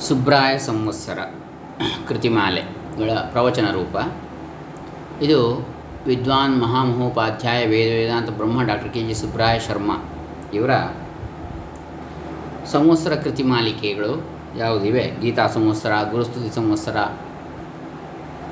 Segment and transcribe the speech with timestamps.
[0.00, 1.18] ಸುಬ್ರಾಯ ಸಂವತ್ಸರ
[2.08, 3.96] ಕೃತಿಮಾಲೆಗಳ ಪ್ರವಚನ ರೂಪ.
[5.22, 5.68] ಇದು
[6.06, 9.02] ವಿದ್ವಾನ್ ಮಹಾಮಹೋಪಾಧ್ಯಾಯ ವೇದ ವೇದಾಂತ ಬ್ರಹ್ಮ doctor K.
[9.02, 9.14] G.
[9.14, 10.04] Subraya Sharma
[10.54, 10.70] ಇವರ
[12.66, 15.12] ಸಂವತ್ಸರ ಕೃತಿಮಾಲಿಕೆಗಳು ಯಾವುದಿವೆ?
[15.20, 16.96] ಗೀತಾ ಸಂವತ್ಸರ, ಗುರುಸ್ತುತಿ ಸಂವತ್ಸರ,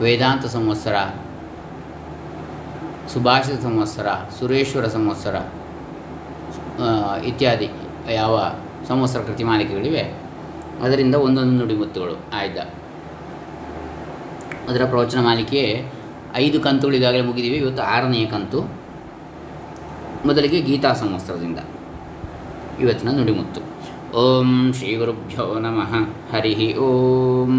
[0.01, 0.97] ವೇದಾಂತ ಸಂವತ್ಸರ,
[3.09, 4.07] ಸುಭಾಷಿತ ಸಂವತ್ಸರ,
[4.39, 5.35] ಸುರೇಶ್ವರ ಸಂವತ್ಸರ
[7.25, 7.71] ಇತ್ಯಾದಿ
[8.13, 8.53] ಯಾವ
[8.89, 10.24] ಸಂವತ್ಸರ ಕೃತಿಮಾಲಿಕೆಗಳಿವೆ
[10.83, 12.59] ಅದರಿಂದ ಒಂದೊಂದು ನುಡಿಮುತ್ತುಗಳು ಆಯ್ದ
[14.69, 15.63] ಅದರ ಪ್ರವಚನ ಮಾಲಿಕೆ
[16.35, 18.61] ಐದು ಕಂತುಗಳು ಈಗಾಗಲೇ ಮುಗಿದಿವೆ, ಇವತ್ತು ಆರನೆಯ ಕಂತು.
[20.27, 21.59] ಮೊದಲಿಗೆ ಗೀತಾ ಸಂವತ್ಸರದಿಂದ,
[22.81, 23.61] ಇವತ್ತಿನ ನುಡಿಮುತ್ತು
[24.21, 25.93] ಓಂ ಶ್ರೀ ಗುರುಭ್ಯೋ ನಮಃ,
[26.33, 27.53] ಹರಿ ಓಂ.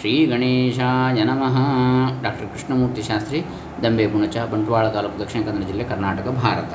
[0.00, 1.56] ಶ್ರೀ ಗಣೇಶಾಯ ನಮಃ.
[2.22, 3.40] ಡಾಕ್ಟರ್ ಕೃಷ್ಣಮೂರ್ತಿ ಶಾಸ್ತ್ರಿ,
[3.84, 6.72] ದಂಬೆ ಪುಣಚ, ಬಂಟ್ವಾಳ ತಾಲೂಕು ದಕ್ಷಿಣ ಕನ್ನಡ ಜಿಲ್ಲೆ ಕರ್ನಾಟಕ, ಭಾರತ.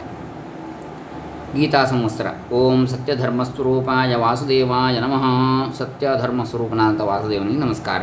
[1.55, 5.23] ಗೀತಾ ಸಂವತ್ಸರ ಓಂ ಸತ್ಯಧರ್ಮಸ್ವರೂಪಾಯ ವಾಸುದೇವಾಯ ನಮಃ.
[5.73, 8.01] ಸತ್ಯಧರ್ಮಸ್ವರೂಪನಾಥ ವಾಸುದೇವನಿಗೆ ನಮಸ್ಕಾರ.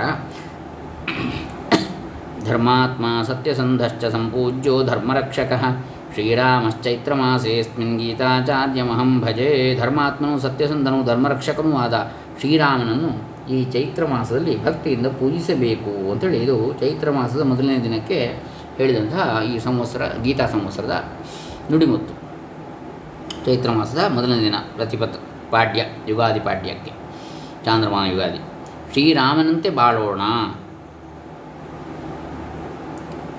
[2.44, 5.64] ಧರ್ಮಾತ್ಮ ಸತ್ಯಸಂಧಶ್ಚ ಸಂಪೂಜ್ಯೋ ಧರ್ಮರಕ್ಷಕ.
[6.12, 9.78] ಶ್ರೀರಾಮಶ್ಚೈತ್ರಮಾಸೇಸ್ಮಿನ್ ಗೀತಾಚಾರ್ಯಮಹಂ ಭಜೆ.
[9.80, 17.84] ಧರ್ಮಾತ್ಮನು ಸತ್ಯಸಂಧನು, ಧರ್ಮರಕ್ಷಕನೂ ಆದ ಶ್ರೀರಾಮನನ್ನು ಈ ಚೈತ್ರ ಮಾಸದಲ್ಲಿ ಭಕ್ತಿಯಿಂದ ಪೂಜಿಸಬೇಕು ಅಂತೇಳಿ ಇದು ಚೈತ್ರ ಮಾಸದ ಮೊದಲನೇ
[17.84, 18.42] ದಿನಕ್ಕೆ
[18.76, 21.04] ಹೇಳಿದಂತಹ ಈ ಸಂವತ್ಸರ ಗೀತಾ ಸಂವತ್ಸರದ
[21.70, 22.23] ನುಡಿಮುತ್ತು.
[23.44, 26.92] ಚೈತ್ರ ಮಾಸದ ಮೊದಲನೇ ದಿನ ಪ್ರತಿಪತ್ ಪಾಡ್ಯ, ಯುಗಾದಿ ಪಾಡ್ಯಕ್ಕೆ.
[27.64, 28.38] ಚಾಂದ್ರಮಾನ ಯುಗಾದಿ.
[28.92, 30.20] ಶ್ರೀರಾಮನಂತೆ ಬಾಳೋಣ.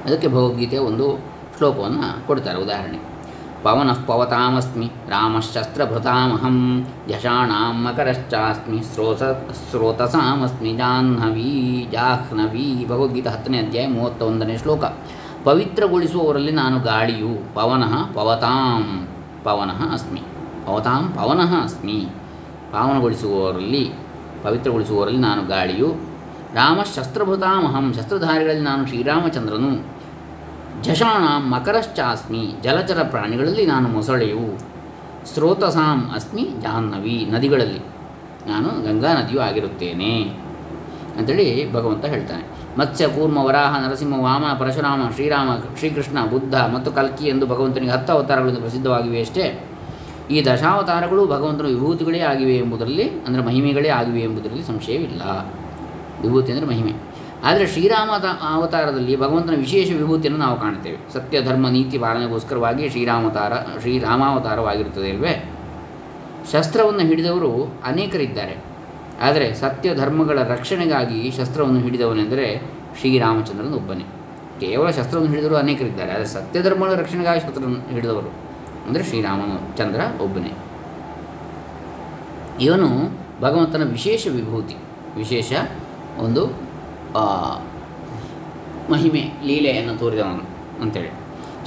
[0.06, 1.20] ಅದಕ್ಕೆ ಭಗವದ್ಗೀತೆಯ ಒಂದು
[1.58, 2.58] ಶ್ಲೋಕವನ್ನು ಕೊಡ್ತಾರೆ.
[2.58, 3.00] ಉದಾಹರಣೆ,
[3.64, 9.24] ಪವನ ಪವತಾಮಸ್ಮಿ, ರಾಮಶಸ್ತ್ರಭೃತಾಮಹಂ, ಯಶಾಣಾಂ ಮಕರಶ್ಚಾಸ್ಮಿ ಸ್ರೋತ
[9.70, 12.86] ಸ್ರೋತಸಾಮಸ್ಮಿ ಜಾಹ್ನವೀ ಜಾಹ್ನವೀ.
[12.86, 14.84] ಭಗವದ್ಗೀತೆ ಹತ್ತನೇ ಅಧ್ಯಾಯ ಮೂವತ್ತೊಂದನೇ ಶ್ಲೋಕ,
[15.44, 19.08] ಪವಿತ್ರಗೊಳಿಸುವವರಲ್ಲಿ ನಾನು ಗಾಳಿಯು, ಪವನಃ ಪವತಾಂ.
[19.46, 20.22] ಪವನಃ ಅಸ್ಮಿ.
[20.66, 22.08] ಪವತಾಂ ಪವನಃ ಅಸ್ಮಿ.
[22.72, 23.92] ಪಾವನಗೊಳಿಸುವವರಲ್ಲಿ,
[24.44, 25.96] ಪವಿತ್ರಗೊಳಿಸುವವರಲ್ಲಿ ನಾನು ಗಾಳಿಯು.
[26.54, 29.96] ರಾಮಶಸ್ತ್ರಭೃತಾಮಹಂ, ಶಸ್ತ್ರಧಾರಿಗಳಲ್ಲಿ ನಾನು ಶ್ರೀರಾಮಚಂದ್ರನು.
[30.84, 34.60] ಜಷಾಣಾಂ ಮಕರಶ್ಚಾಸ್ಮಿ, ಜಲಚರ ಪ್ರಾಣಿಗಳಲ್ಲಿ ನಾನು ಮೊಸಳೆಯು.
[35.34, 37.80] ಸ್ರೋತಸಾಂ ಅಸ್ಮಿ, ಜಾಹ್ನವಿ ನದಿಗಳಲ್ಲಿ.
[38.50, 40.22] ನಾನು ಗಂಗಾ ನದಿಯೂ ಆಗಿರುತ್ತೇನೆ.
[41.18, 42.65] ಅಂಥೇಳಿ ಭಗವಂತ ಹೇಳ್ತಾನೆ.
[42.80, 45.50] ಮತ್ಸ್ಯ ಕೂರ್ಮ ವರಾಹ ನರಸಿಂಹ ವಾಮನ ಪರಶುರಾಮ ಶ್ರೀರಾಮ
[45.80, 49.70] ಶ್ರೀಕೃಷ್ಣ ಬುದ್ಧ ಮತ್ತು ಕಲ್ಕಿ ಎಂದು ಭಗವಂತನಿಗೆ ಹತ್ತು ಅವತಾರಗಳಿಂದ ಪ್ರಸಿದ್ಧವಾಗಿವೆ ಅಷ್ಟೇ.
[50.32, 55.22] ಈ ದಶಾವತಾರಗಳು ಭಗವಂತನ ವಿಭೂತಿಗಳೇ ಆಗಿವೆ ಎಂಬುದರಲ್ಲಿ ಅಂದರೆ ಮಹಿಮೆಗಳೇ ಆಗಿವೆ ಎಂಬುದರಲ್ಲಿ ಸಂಶಯವಿಲ್ಲ.
[56.22, 56.94] ವಿಭೂತಿ ಅಂದರೆ ಮಹಿಮೆ.
[57.44, 58.10] ಆದರೆ ಶ್ರೀರಾಮ
[58.50, 65.52] ಅವತಾರದಲ್ಲಿ ಭಗವಂತನ ವಿಶೇಷ ವಿಭೂತಿಯನ್ನು ನಾವು ಕಾಣ್ತೇವೆ ಸತ್ಯ, ಧರ್ಮ, ನೀತಿ ಪಾಲನೆಗೋಸ್ಕರವಾಗಿ ಶ್ರೀರಾಮತಾರ ಶ್ರೀರಾಮಾವತಾರವಾಗಿರುತ್ತದೆ ಅಲ್ವೇ?
[66.52, 67.52] ಶಸ್ತ್ರವನ್ನು ಹಿಡಿದವರು
[67.86, 68.75] ಅನೇಕರಿದ್ದಾರೆ.
[69.28, 72.48] ಆದರೆ ಸತ್ಯ ಧರ್ಮಗಳ ರಕ್ಷಣೆಗಾಗಿ ಶಸ್ತ್ರವನ್ನು ಹಿಡಿದವನೆಂದರೆ
[73.00, 74.06] ಶ್ರೀರಾಮಚಂದ್ರನ ಒಬ್ಬನೇ.
[74.62, 78.32] ಕೇವಲ ಶಸ್ತ್ರವನ್ನು ಹಿಡಿದವರು ಅನೇಕರಿದ್ದಾರೆ, ಆದರೆ ಸತ್ಯ ಧರ್ಮಗಳ ರಕ್ಷಣೆಗಾಗಿ ಶಸ್ತ್ರವನ್ನು ಹಿಡಿದವರು
[78.88, 80.52] ಅಂದರೆ ಶ್ರೀರಾಮಚಂದ್ರ ಒಬ್ಬನೇ.
[82.66, 82.90] ಇವನು
[83.42, 84.76] ಭಗವಂತನ ವಿಶೇಷ ವಿಭೂತಿ,
[85.18, 85.54] ವಿಶೇಷ
[86.26, 86.44] ಒಂದು
[88.94, 90.44] ಮಹಿಮೆ, ಲೀಲೆಯನ್ನು ತೋರಿದವನು
[90.84, 91.12] ಅಂತೇಳಿ.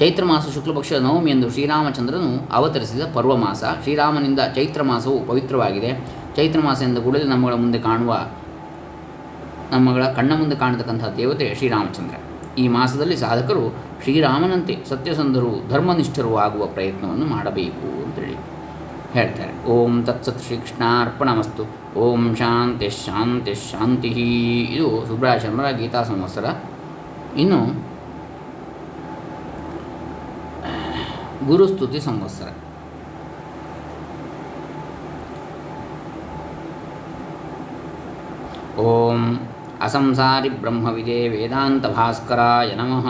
[0.01, 5.91] ಚೈತ್ರ ಮಾಸ ಶುಕ್ಲಪಕ್ಷ ನವಮಿ ಎಂದು ಶ್ರೀರಾಮಚಂದ್ರನು ಅವತರಿಸಿದ ಪರ್ವ ಮಾಸ ಶ್ರೀರಾಮನಿಂದ ಚೈತ್ರ ಮಾಸವು ಪವಿತ್ರವಾಗಿದೆ.
[6.39, 8.27] ಚೈತ್ರ ಮಾಸ ಎಂದು ಕೂಡಲೇ ನಮ್ಮಗಳ ಮುಂದೆ ಕಾಣುವ,
[9.73, 12.15] ನಮ್ಮಗಳ ಕಣ್ಣ ಮುಂದೆ ಕಾಣತಕ್ಕಂಥ ದೇವತೆ ಶ್ರೀರಾಮಚಂದ್ರ.
[12.59, 18.37] ಈ ಮಾಸದಲ್ಲಿ ಸಾಧಕರು ಶ್ರೀರಾಮನಂತೆ ಸತ್ಯಸಂಧರು ಧರ್ಮನಿಷ್ಠರು ಆಗುವ ಪ್ರಯತ್ನವನ್ನು ಮಾಡಬೇಕು ಅಂತೇಳಿ
[19.13, 19.67] ಹೇಳ್ತಾರೆ.
[19.67, 21.65] ಓಂ ತತ್ಸತ್ ಶ್ರೀಕೃಷ್ಣಾರ್ಪಣಮಸ್ತು.
[21.99, 24.09] ಓಂ ಶಾಂತಿ ಶಾಂತಿ ಶಾಂತಿ.
[24.71, 26.45] ಇದು ಸುಬ್ರಹ ಶರ್ಮರ ಗೀತಾ ಸಂವತ್ಸರ.
[27.37, 27.89] ಇನ್ನು,
[31.47, 32.68] ಗುರುಸ್ತುತಿ ಸಂವತ್ಸರ.
[38.83, 39.21] ಓಂ
[39.83, 43.07] ಅಸಂಸಾರಿ ಬ್ರಹ್ಮವಿದೆ ವೇದಾಂತ ಭಾಸ್ಕರಾಯ ನಮಃ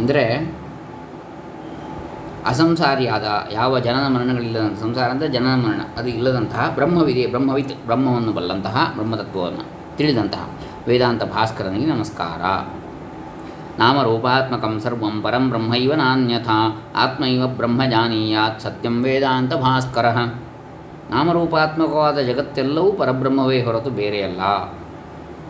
[0.00, 0.24] ಅಂದರೆ
[2.46, 9.64] ಅಸಂಸಾರಿಯಾದ ಯಾವ ಜನನ ಮರಣಗಳಿಲ್ಲದಂಥ ಸಂಸಾರ ಅಂದರೆ ಜನನ ಮರಣ, ಅದು ಇಲ್ಲದಂತಹ ಬ್ರಹ್ಮವಿದೆ, ಬ್ರಹ್ಮವಿತ್, ಬ್ರಹ್ಮವನ್ನು ಬಲ್ಲಂತಹ ಬ್ರಹ್ಮತತ್ವವನ್ನು
[9.96, 10.44] ತಿಳಿದಂತಹ
[10.88, 12.42] ವೇದಾಂತ ಭಾಸ್ಕರನಿಗೆ ನಮಸ್ಕಾರ.
[13.78, 16.58] ನಾಮರೂಪಾತ್ಮಕಂ ಸರ್ವಂ ಪರಂ ಬ್ರಹ್ಮೈವ ನಾನ್ಯಥಾ
[16.96, 20.06] ಆತ್ಮೈವ ಬ್ರಹ್ಮ ಜಾನೀಯಾತ್, ಸತ್ಯಂ ವೇದಾಂತ ಭಾಸ್ಕರ.
[21.10, 24.40] ನಾಮರೂಪಾತ್ಮಕವಾದ ಜಗತ್ತೆಲ್ಲವೂ ಪರಬ್ರಹ್ಮವೇ ಹೊರತು ಬೇರೆಯಲ್ಲ.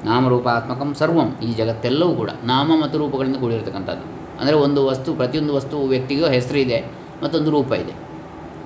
[0.04, 4.24] ನಾಮರೂಪಾತ್ಮಕಂ ಸರ್ವಂ, ಈ ಜಗತ್ತೆಲ್ಲವೂ ಕೂಡ ನಾಮ ಮತ್ತು ರೂಪಗಳಿಂದ ಕೂಡಿರತಕ್ಕಂಥದ್ದು.
[4.40, 6.84] ಅಂದರೆ ಒಂದು ವಸ್ತು, ಪ್ರತಿಯೊಂದು ವಸ್ತು ವ್ಯಕ್ತಿಗೂ ಹೆಸರು ಇದೆ,
[7.22, 7.92] ಮತ್ತೊಂದು ರೂಪ ಇದೆ.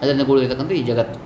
[0.03, 1.21] ಅದರಿಂದ ಕೂಡಿರತಕ್ಕಂಥ ಈ ಜಗತ್ತು.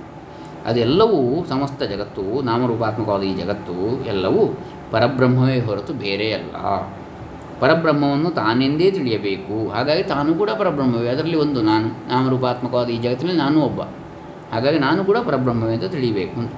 [0.65, 4.59] ಅದೆಲ್ಲವೂ ಸಮಸ್ತ ಜಗತ್ತು, ನಾಮರೂಪಾತ್ಮಕವಾದ ಈ ಜಗತ್ತು ಎಲ್ಲವೂ
[4.91, 6.55] ಪರಬ್ರಹ್ಮವೇ ಹೊರತು ಬೇರೆಯಲ್ಲ.
[7.59, 9.69] ಪರಬ್ರಹ್ಮವನ್ನು ತಾನೆಂದೇ ತಿಳಿಯಬೇಕು.
[9.69, 11.09] ಹಾಗಾಗಿ ತಾನು ಕೂಡ ಪರಬ್ರಹ್ಮವೇ.
[11.09, 13.81] ಅದರಲ್ಲಿ ಒಂದು ನಾನು, ನಾಮರೂಪಾತ್ಮಕವಾದ ಈ ಜಗತ್ತಿನಲ್ಲಿ ನಾನು ಒಬ್ಬ.
[14.53, 16.51] ಹಾಗಾಗಿ ನಾನು ಕೂಡ ಪರಬ್ರಹ್ಮವೇ ಅಂತ ತಿಳಿಯಬೇಕು ಅಂತ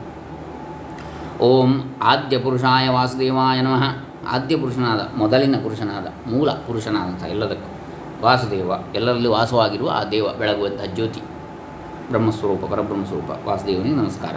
[1.41, 1.71] ಓಂ
[2.01, 3.85] ಆದ್ಯ ಪುರುಷಾಯ ವಾಸುದೇವಾಯ ನಮಃ.
[4.27, 7.69] ಆದ್ಯ ಪುರುಷನಾದ, ಮೊದಲಿನ ಪುರುಷನಾದ, ಮೂಲ ಪುರುಷನಾದಂಥ ಎಲ್ಲದಕ್ಕೂ
[8.25, 11.21] ವಾಸುದೇವ, ಎಲ್ಲರಲ್ಲಿ ವಾಸವಾಗಿರುವ ಆ ದೇವ ಬೆಳಗುವಂತಹ ಜ್ಯೋತಿ.
[12.09, 14.35] ಬ್ರಹ್ಮಸ್ವರೂಪ, ಪರಬ್ರಹ್ಮಸ್ವರೂಪ, ವಾಸುದೇವನಿಗೆ ನಮಸ್ಕಾರ.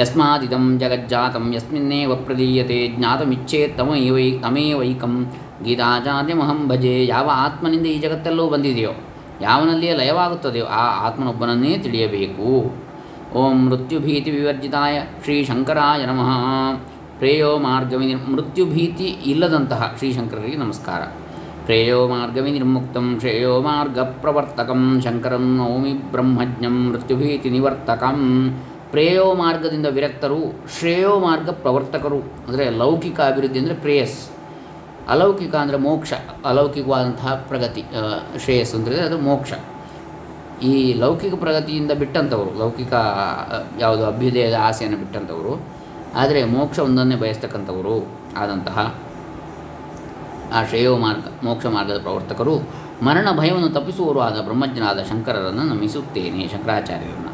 [0.00, 5.32] ಯಸ್ಮಾದಿದಂ ಜಗಜ್ಜಾತಂ, ಯಸ್ಮಿನ್ನೇವ ಪ್ರದೀಯತೆ ಜ್ಞಾತಮಿಚ್ಛೇತ್ ತಮೈವೈ ತಮೇವೈಕಂ.
[5.64, 8.92] ಗೀತಾಚಾರ್ಯಮಹಂ ಭಜೆ, ಯಾವ ಆತ್ಮನಿಂದ ಈ ಜಗತ್ತೆಲ್ಲವೂ ಬಂದಿದೆಯೋ,
[9.40, 12.87] ಯಾವನಲ್ಲಿಯೇ ಲಯವಾಗುತ್ತದೆಯೋ, ಆ ಆತ್ಮನೊಬ್ಬನನ್ನೇ ತಿಳಿಯಬೇಕು.
[13.36, 14.94] ಓಂ ಮೃತ್ಯುಭೀತಿ ವಿವರ್ಜಿತಾಯ
[15.24, 16.30] ಶ್ರೀ ಶಂಕರಾಯ ನಮಃ
[17.18, 21.02] ಪ್ರೇಯೋ ಮಾರ್ಗವಿ ಮೃತ್ಯುಭೀತಿ ಇಲ್ಲದಂತಹ ಶ್ರೀಶಂಕರರಿಗೆ ನಮಸ್ಕಾರ.
[21.66, 28.18] ಪ್ರೇಯೋ ಮಾರ್ಗವಿ ನಿರ್ಮುಕ್ತಂ ಶ್ರೇಯೋ ಮಾರ್ಗ ಪ್ರವರ್ತಕಂ ಶಂಕರಂ ನೌಮಿ ಬ್ರಹ್ಮಜ್ಞಂ ಮೃತ್ಯುಭೀತಿ ನಿವರ್ತಕಂ
[28.92, 30.42] ಪ್ರೇಯೋ ಮಾರ್ಗದಿಂದ ವಿರಕ್ತರು,
[30.78, 34.18] ಶ್ರೇಯೋ ಮಾರ್ಗ ಪ್ರವರ್ತಕರು ಅಂದರೆ ಲೌಕಿಕ ಅಭಿವೃದ್ಧಿ ಅಂದರೆ ಪ್ರೇಯಸ್.
[35.14, 36.12] ಅಲೌಕಿಕ ಅಂದರೆ ಮೋಕ್ಷ,
[36.52, 37.84] ಅಲೌಕಿಕವಾದಂತಹ ಪ್ರಗತಿ
[38.44, 39.52] ಶ್ರೇಯಸ್ ಅಂದರೆ ಅದು ಮೋಕ್ಷ.
[40.62, 42.92] ಈ ಲೌಕಿಕ ಪ್ರಗತಿಯಿಂದ ಬಿಟ್ಟಂಥವರು ಲೌಕಿಕ
[43.78, 45.66] ಯಾವುದು ಅಭ್ಯುದಯದ ಆಸೆಯನ್ನು ಬಿಟ್ಟಂಥವರು
[46.16, 48.06] ಆದರೆ ಮೋಕ್ಷ ಒಂದನ್ನೇ ಬಯಸ್ತಕ್ಕಂಥವರು
[48.36, 48.94] ಆದಂತಹ
[50.52, 52.54] ಆ ಶ್ರೇಯೋ ಮಾರ್ಗ, ಮೋಕ್ಷ ಮಾರ್ಗದ ಪ್ರವರ್ತಕರು,
[53.02, 57.32] ಮರಣ ಭಯವನ್ನು ತಪ್ಪಿಸುವವರು ಆದ ಬ್ರಹ್ಮಜ್ಞನಾದ ಶಂಕರರನ್ನು ನಮಿಸುತ್ತೇನೆ ಶಂಕರಾಚಾರ್ಯರನ್ನು.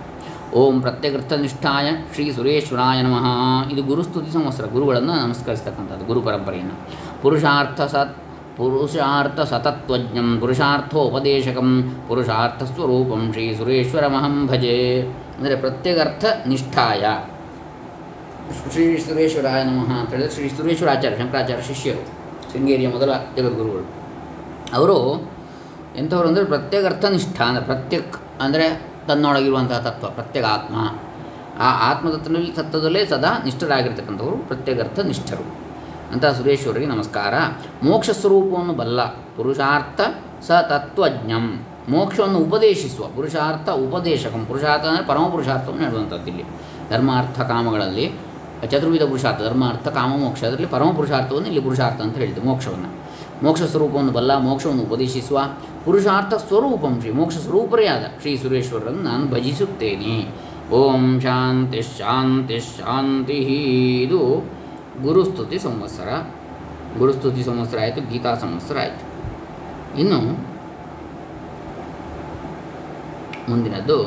[0.55, 3.27] ಓಂ ಪ್ರತ್ಯಗರ್ಥನಿಷ್ಠಾಯ ಶ್ರೀ ಸುರೇಶ್ವರಾಯ ನಮಃ.
[3.73, 6.75] ಇದು ಗುರುಸ್ತುತಿ ಸಂವತ್ಸರ ಗುರುಗಳನ್ನು ನಮಸ್ಕರಿಸ್ತಕ್ಕಂಥದ್ದು, ಗುರು ಪರಂಪರೆಯನ್ನು.
[7.23, 8.17] ಪುರುಷಾರ್ಥ ಸತ್
[8.57, 11.71] ಪುರುಷಾರ್ಥ ಸತತ್ವಜ್ಞಂ ಪುರುಷಾರ್ಥೋಪದೇಶಕಂ
[12.09, 15.01] ಪುರುಷಾರ್ಥ ಸ್ವರೂಪಂ ಶ್ರೀ ಸುರೇಶ್ವರಮಹಂ ಭಜೆ
[15.39, 17.05] ಅಂದರೆ ಪ್ರತ್ಯಗರ್ಥ ನಿಷ್ಠಾಯ
[18.73, 22.03] ಶ್ರೀ ಸುರೇಶ್ವರಾಯ ನಮಃ ಅಂತ ಹೇಳಿದ್ರೆ ಶ್ರೀ ಸುರೇಶ್ವರಾಚಾರ್ಯ ಶಂಕರಾಚಾರ್ಯ ಶಿಷ್ಯರು,
[22.53, 23.85] ಶೃಂಗೇರಿಯ ಮೊದಲ ಜಗದ್ಗುರುಗಳು.
[24.75, 24.99] ಅವರು
[25.97, 28.67] ಎಂಥವ್ರು ಅಂದರೆ ಪ್ರತ್ಯೇಕರ್ಥನಿಷ್ಠ ಅಂದರೆ ಪ್ರತ್ಯಕ್ ಅಂದರೆ
[29.07, 30.77] ತನ್ನೊಳಗಿರುವಂತಹ ತತ್ವ ಪ್ರತ್ಯೇಕ ಆತ್ಮ
[31.59, 35.64] ಆ ಆತ್ಮತತ್ವದಲ್ಲಿ ತತ್ವದಲ್ಲೇ ಸದಾ ನಿಷ್ಠರಾಗಿರ್ತಕ್ಕಂಥವರು ಪ್ರತ್ಯೇಕರ್ಥ ನಿಷ್ಠರು
[36.15, 37.35] ಅಂತ ಸುರೇಶ್ವರಿಗೆ ನಮಸ್ಕಾರ.
[37.83, 40.01] ಮೋಕ್ಷ ಸ್ವರೂಪವನ್ನು ಬಲ್ಲ ಪುರುಷಾರ್ಥ
[40.47, 41.47] ಸ ತತ್ವಜ್ಞಂ.
[41.89, 44.47] ಮೋಕ್ಷವನ್ನು ಉಪದೇಶಿಸುವ ಪುರುಷಾರ್ಥ ಉಪದೇಶಕಂ.
[44.47, 46.45] ಪುರುಷಾರ್ಥ ಅಂದರೆ ಪರಮ ಪುರುಷಾರ್ಥವನ್ನು ಹೇಳುವಂಥದ್ದು ಇಲ್ಲಿ.
[46.91, 48.07] ಧರ್ಮಾರ್ಥ ಕಾಮಗಳಲ್ಲಿ,
[48.71, 52.91] ಚತುರ್ವಿಧ ಪುರುಷಾರ್ಥ, ಧರ್ಮಾರ್ಥ ಕಾಮ ಮೋಕ್ಷ, ಅದರಲ್ಲಿ ಪರಮ ಪುರುಷಾರ್ಥವನ್ನು ಇಲ್ಲಿ ಪುರುಷಾರ್ಥ ಅಂತ ಹೇಳಿದ್ದು ಮೋಕ್ಷವನ್ನು.
[53.43, 55.41] ಮೋಕ್ಷ ಸ್ವರೂಪವನ್ನು ಬಲ್ಲ, ಮೋಕ್ಷವನ್ನು ಉಪದೇಶಿಸುವ
[55.85, 60.17] ಪುರುಷಾರ್ಥ ಸ್ವರೂಪಂ ಶ್ರೀ ಮೋಕ್ಷ ಸ್ವರೂಪರೇ ಆದ ಶ್ರೀ ಸುರೇಶ್ವರರನ್ನು ನಾನು ಭಜಿಸುತ್ತೇನೆ.
[60.73, 63.39] ಓಂ ಶಾಂತಿ ಶಾಂತಿ ಶಾಂತಿ
[64.05, 64.21] ಇದು
[65.03, 66.09] ಗುರುಸ್ತುತಿ ಸಂವತ್ಸರ
[66.99, 69.05] ಗುರುಸ್ತುತಿ ಸಂವತ್ಸರ ಆಯಿತು ಗೀತಾ ಸಂವತ್ಸರ ಆಯಿತು
[70.01, 70.21] ಇನ್ನು
[73.49, 74.07] ಮುಂದಿನದ್ದು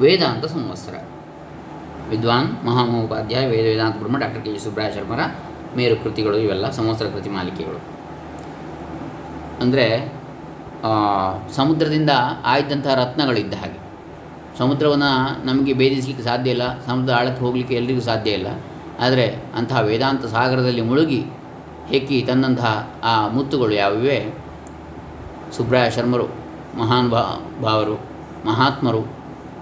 [0.00, 0.94] ವೇದಾಂತ ಸಂವತ್ಸರ
[2.08, 5.20] ವಿದ್ವಾನ್ ಮಹಾಮಹೋಪಾಧ್ಯಾಯ ವೇದ ವೇದಾಂತ ಬ್ರಹ್ಮ ಡಾಕ್ಟರ್ ಕೆ ಜಿ ಸುಬ್ರಾಯ ಶರ್ಮರ
[5.76, 7.80] ಮೇರು ಕೃತಿಗಳು ಇವೆಲ್ಲ ಸಂವತ್ಸರ ಕೃತಿ ಮಾಲಿಕೆಗಳು
[9.60, 10.12] ಅಂದರೆ
[11.56, 12.10] ಸಮುದ್ರದಿಂದ
[12.44, 13.78] ಆಯ್ದಂತಹ ರತ್ನಗಳಿದ್ದ ಹಾಗೆ.
[14.58, 18.46] ಸಮುದ್ರವನ್ನು ನಮಗೆ ಭೇದಿಸಲಿಕ್ಕೆ ಸಾಧ್ಯ ಇಲ್ಲ, ಸಮುದ್ರ ಆಳಕ್ಕೆ ಹೋಗಲಿಕ್ಕೆ ಎಲ್ಲರಿಗೂ ಸಾಧ್ಯ ಇಲ್ಲ.
[19.00, 19.26] ಆದರೆ
[19.56, 21.24] ಅಂತಹ ವೇದಾಂತ ಸಾಗರದಲ್ಲಿ ಮುಳುಗಿ
[21.88, 24.34] ಹೆಕ್ಕಿ ತಂದಂತಹ ಆ ಮುತ್ತುಗಳು ಯಾವಿವೆ?
[25.56, 26.26] ಸುಬ್ರಾಯ ಶರ್ಮರು,
[26.78, 27.10] ಮಹಾನ್
[27.62, 28.00] ಭಾವರು,
[28.46, 29.00] ಮಹಾತ್ಮರು,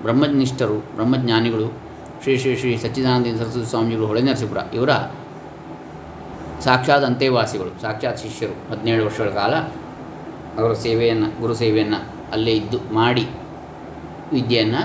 [0.03, 1.69] ಬ್ರಹ್ಮನಿಷ್ಠರು, ಬ್ರಹ್ಮಜ್ಞಾನಿಗಳು,
[2.23, 4.91] ಶ್ರೀ ಶ್ರೀ ಶ್ರೀ ಸಚ್ಚಿದಾನಂದ ಸರಸ್ವತಿ ಸ್ವಾಮಿಗಳು ಹೊಳೆ ನರಸೀಪುರ ಇವರ
[6.61, 9.55] ಸಾಕ್ಷಾತ್ ಅಂತೇವಾಸಿಗಳು ಸಾಕ್ಷಾತ್ ಶಿಷ್ಯರು, ಹದಿನೇಳು ವರ್ಷಗಳ ಕಾಲ.
[10.59, 11.99] ಅವರ ಸೇವೆಯನ್ನು, ಗುರು ಸೇವೆಯನ್ನು
[12.33, 13.25] ಅಲ್ಲೇ ಇದ್ದು ಮಾಡಿ
[14.33, 14.83] ವಿದ್ಯೆಯನ್ನು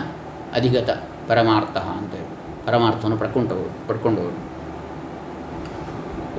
[0.53, 0.89] ಅಧಿಗತ
[1.27, 2.29] ಪರಮಾರ್ಥ ಅಂತೇಳಿ
[2.65, 4.37] ಪರಮಾರ್ಥವನ್ನು ಪಡ್ಕೊಂಡವರು ಪಡ್ಕೊಂಡವರು.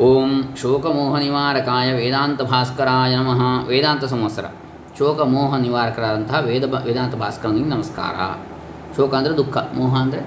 [0.02, 3.66] ಓಂ ಶೋಕಮೋಹ ನಿವಾರಕಾಯ ವೇದಾಂತ ಭಾಸ್ಕರಾಯ ನಮಃ.
[3.66, 4.44] ವೇದಾಂತ ಸಂವತ್ಸರ.
[4.98, 8.16] ಶೋಕಮೋಹ ನಿವಾರಕರಾದಂತಹ ವೇದ ವೇದಾಂತ ಭಾಸ್ಕರನಿಗೆ ನಮಸ್ಕಾರ.
[8.96, 10.22] ಶೋಕ ಅಂದರೆ ದುಃಖ, ಮೋಹ ಅಂದರೆ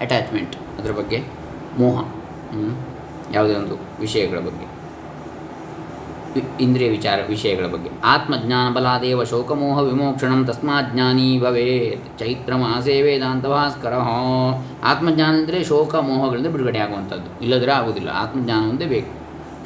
[0.00, 1.18] ಅಟ್ಯಾಚ್ಮೆಂಟ್ ಅದರ ಬಗ್ಗೆ,
[1.78, 2.04] ಮೋಹ.
[3.32, 4.71] ಯಾವುದೇ ಒಂದು ವಿಷಯಗಳ ಬಗ್ಗೆ.
[6.60, 7.90] ಇಂದ್ರಿಯ ವಿಚಾರ ವಿಷಯಗಳ ಬಗ್ಗೆ.
[8.04, 12.18] ಆತ್ಮಜ್ಞಾನ ಬಲಾದೇವ ಶೋಕಮೋಹ ವಿಮೋಕ್ಷಣಂ ತಸ್ಮಾಜ್ಞಾನೀ ಜ್ಞಾನಿ ಭವೇತ್.
[12.18, 13.92] ಚೈತ್ರ ಮಾಸೇ ವೇದಾಂತ ಭಾಸ್ಕರ
[14.82, 17.42] ಆತ್ಮಜ್ಞಾನ ಅಂದರೆ ಶೋಕ ಮೋಹಗಳಿಂದ ಬಿಡುಗಡೆ ಆಗುವಂಥದ್ದು.
[17.42, 18.08] ಇಲ್ಲದ್ರೆ ಆಗುವುದಿಲ್ಲ.
[18.08, 19.10] ಆತ್ಮಜ್ಞಾನ ಒಂದೇ ಬೇಕು.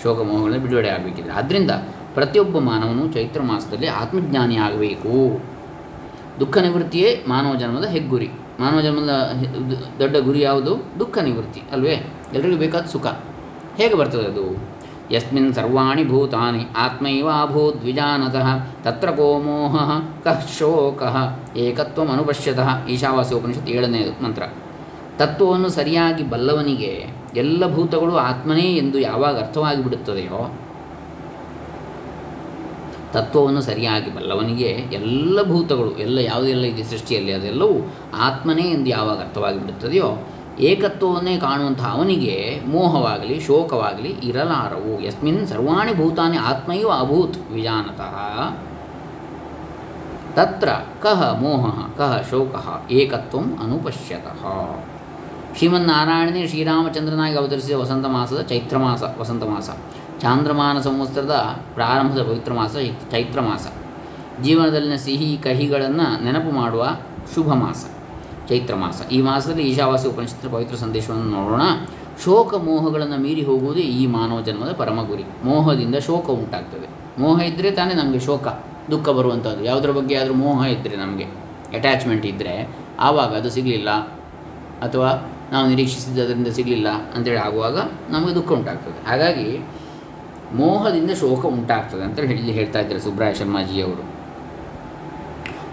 [0.02, 1.32] ಶೋಕ ಮೋಹಗಳಿಂದ ಬಿಡುಗಡೆ ಆಗಬೇಕಿದ್ರೆ.
[1.32, 1.70] ಆದ್ದರಿಂದ
[2.14, 5.40] ಪ್ರತಿಯೊಬ್ಬ ಮಾನವನು ಚೈತ್ರ ಮಾಸದಲ್ಲಿ ಆತ್ಮಜ್ಞಾನಿ ಆಗಬೇಕು.
[6.40, 8.30] ದುಃಖ ನಿವೃತ್ತಿಯೇ ಮಾನವ ಜನ್ಮದ ಹೆಗ್ಗುರಿ.
[8.60, 9.32] ಮಾನವ ಜನ್ಮದ
[9.98, 10.90] ದೊಡ್ಡ ಗುರಿ ಯಾವುದು?
[10.98, 11.62] ದುಃಖ ನಿವೃತ್ತಿ.
[11.72, 11.92] ಅಲ್ವೇ?
[12.34, 13.06] ಎಲ್ರಿಗೂ ಬೇಕಾದ ಸುಖ.
[13.76, 14.75] ಹೇಗೆ ಬರ್ತದೆ ಅದು?
[15.12, 18.48] ಯಸ್ಮಿನ್ ಸರ್ವಾಣಿ ಭೂತಾನಿ ಆತ್ಮೈವಾಭೂತ್ ದ್ವಿಜಾನತಃ
[18.84, 19.76] ತತ್ರ ಕೋಮೋಹ
[20.24, 21.16] ಕಃ ಶೋಕಃ
[21.56, 24.42] ಏಕತ್ವಮನುಪಶ್ಯತಃ ಈಶಾವಾಸ್ಯ ಉಪನಿಷತ್ ಏಳನೇ ಮಂತ್ರ.
[25.18, 26.92] ತತ್ವವನ್ನು ಸರಿಯಾಗಿ ಬಲ್ಲವನಿಗೆ
[27.36, 30.40] ಎಲ್ಲ ಭೂತಗಳು ಆತ್ಮನೇ ಎಂದು ಯಾವಾಗ ಅರ್ಥವಾಗಿಬಿಡುತ್ತದೆಯೋ,
[33.12, 37.76] ತತ್ವವನ್ನು ಸರಿಯಾಗಿ ಬಲ್ಲವನಿಗೆ ಎಲ್ಲ ಭೂತಗಳು, ಎಲ್ಲ ಯಾವುದೆಲ್ಲ ಇದೆ ಸೃಷ್ಟಿಯಲ್ಲಿ ಅದೆಲ್ಲವೂ
[38.18, 40.10] ಆತ್ಮನೇ ಎಂದು ಯಾವಾಗ ಅರ್ಥವಾಗಿ ಬಿಡುತ್ತದೆಯೋ
[40.60, 45.02] ಏಕತ್ವವನ್ನೇ ಕಾಣುವಂಥ ಅವನಿಗೆ ಮೋಹವಾಗಲಿ, ಶೋಕವಾಗಲಿ ಇರಲಾರವು.
[45.02, 48.50] ಯಸ್ಮಿನ್ ಸರ್ವಾಣಿ ಭೂತಾನಿ ಆತ್ಮೈವ ಅಭೂತ್ ವಿಜಾನತಃ.
[50.34, 50.68] ತತ್ರ
[51.02, 54.46] ಕಹ ಮೋಹ, ಕಹ ಶೋಕ, ಏಕತ್ವ ಅನುಪಶ್ಯತಃ.
[55.56, 59.70] ಶ್ರೀಮನ್ನಾರಾಯಣನೇ ಶ್ರೀರಾಮಚಂದ್ರನಾಗಿ ಅವತರಿಸಿದ ವಸಂತ ಮಾಸದ ಚೈತ್ರ ಮಾಸ, ವಸಂತ ಮಾಸ.
[60.20, 62.76] ಚಾಂದ್ರಮಾನ ಸಂವತ್ಸರದ ಪ್ರಾರಂಭದ ಪವಿತ್ರ ಮಾಸ,
[63.10, 63.66] ಚೈತ್ರ ಮಾಸ.
[64.42, 66.86] ಜೀವನದಲ್ಲಿನ ಸಿಹಿ, ಕಹಿಗಳನ್ನು ನೆನಪು ಮಾಡುವ
[67.34, 67.84] ಶುಭ ಮಾಸ.
[68.48, 69.02] ಚೈತ್ರ ಮಾಸ.
[69.12, 71.62] ಈ ಮಾಸದಲ್ಲಿ ಈಶಾವಾಸಿ ಉಪನಿಷತ್ತಿನ ಪವಿತ್ರ ಸಂದೇಶವನ್ನು ನೋಡೋಣ.
[72.24, 75.24] ಶೋಕ ಮೋಹಗಳನ್ನು ಮೀರಿ ಹೋಗುವುದೇ ಈ ಮಾನವ ಜನ್ಮದ ಪರಮ ಗುರಿ.
[75.44, 76.88] ಮೋಹದಿಂದ ಶೋಕ ಉಂಟಾಗ್ತದೆ.
[77.20, 78.48] ಮೋಹ ಇದ್ದರೆ ತಾನೇ ನಮಗೆ ಶೋಕ,
[78.90, 79.64] ದುಃಖ ಬರುವಂಥದ್ದು.
[79.64, 81.24] ಯಾವುದ್ರ ಬಗ್ಗೆ ಆದರೂ ಮೋಹ ಇದ್ದರೆ ನಮಗೆ
[81.76, 83.90] ಅಟ್ಯಾಚ್ಮೆಂಟ್ ಇದ್ದರೆ ಆವಾಗ ಅದು ಸಿಗಲಿಲ್ಲ.
[84.80, 87.78] ಅಥವಾ ನಾವು ನಿರೀಕ್ಷಿಸಿದ್ದದರಿಂದ ಸಿಗಲಿಲ್ಲ ಅಂತೇಳಿ ಆಗುವಾಗ
[88.10, 89.08] ನಮಗೆ ದುಃಖ ಉಂಟಾಗ್ತದೆ.
[89.08, 89.66] ಹಾಗಾಗಿ
[90.54, 94.15] ಮೋಹದಿಂದ ಶೋಕ ಉಂಟಾಗ್ತದೆ ಅಂತ ಹೇಳಿ ಹೇಳ್ತಾ ಇದ್ದಾರೆ ಸುಬ್ರಾಯ ಶರ್ಮಾಜಿಯವರು.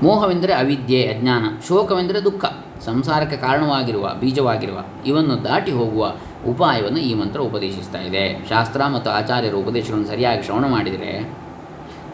[0.04, 2.46] ಮೋಹವೆಂದರೆ ಅವಿದ್ಯೆ, ಅಜ್ಞಾನ, ಶೋಕವೆಂದರೆ ದುಃಖ,
[2.82, 6.14] ಸಂಸಾರಕ್ಕೆ ಕಾರಣವಾಗಿರುವ, ಬೀಜವಾಗಿರುವ, ಇವನ್ನು ದಾಟಿ ಹೋಗುವ
[6.48, 8.46] ಉಪಾಯವನ್ನು ಈ ಮಂತ್ರ ಉಪದೇಶಿಸ್ತಾ ಇದೆ.
[8.50, 11.12] ಶಾಸ್ತ್ರ ಮತ್ತು ಆಚಾರ್ಯರ ಉಪದೇಶಗಳನ್ನು ಸರಿಯಾಗಿ ಶ್ರವಣ ಮಾಡಿದರೆ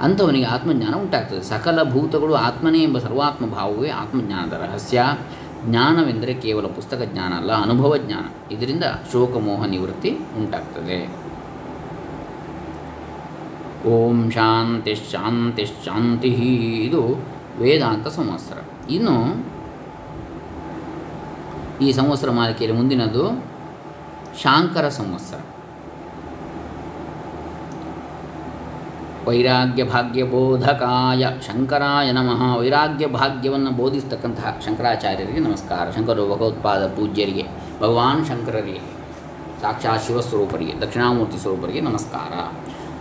[0.01, 1.41] ಅಂಥವನಿಗೆ ಆತ್ಮಜ್ಞಾನ ಉಂಟಾಗ್ತದೆ.
[1.43, 5.03] ಸಕಲ ಭೂತಗಳು ಆತ್ಮನೇ ಎಂಬ ಸರ್ವಾತ್ಮ ಭಾವವೇ ಆತ್ಮಜ್ಞಾನದ ರಹಸ್ಯ.
[5.65, 8.53] ಜ್ಞಾನವೆಂದರೆ ಕೇವಲ ಪುಸ್ತಕ ಜ್ಞಾನ ಅಲ್ಲ, ಅನುಭವ ಜ್ಞಾನ.
[8.53, 10.99] ಇದರಿಂದ ಶೋಕ, ಮೋಹ, ನಿವೃತ್ತಿ ಉಂಟಾಗ್ತದೆ.
[13.89, 16.27] ಓಂ ಶಾಂತಿ ಶಾಂತಿ ಶಾಂತಿ
[16.87, 17.01] ಇದು
[17.59, 18.89] ವೇದಾಂತ ಸಂವತ್ಸರ.
[18.89, 19.49] ಇನ್ನು
[21.81, 23.45] ಈ ಸಂವತ್ಸರ ಮಾಲಿಕೆಯಲ್ಲಿ ಮುಂದಿನದು
[24.41, 25.39] ಶಾಂಕರ ಸಂವತ್ಸರ.
[29.27, 32.59] ವೈರಾಗ್ಯ ಭಾಗ್ಯ ಬೋಧಕಾಯ ಶಂಕರಾಯ ನಮಃ.
[32.59, 35.91] ವೈರಾಗ್ಯ ಭಾಗ್ಯವನ್ನು ಬೋಧಿಸ್ತಕ್ಕಂತಹ ಶಂಕರಾಚಾರ್ಯರಿಗೆ ನಮಸ್ಕಾರ.
[35.91, 37.45] ಶಂಕರ ಭಗವತ್ಪಾದ ಪೂಜ್ಯರಿಗೆ,
[37.81, 38.81] ಭಗವಾನ್ ಶಂಕರರಿಗೆ,
[39.61, 42.33] ಸಾಕ್ಷಾತ್ ಶಿವಸ್ವರೂಪರಿಗೆ, ದಕ್ಷಿಣಾಮೂರ್ತಿ ಸ್ವರೂಪರಿಗೆ ನಮಸ್ಕಾರ.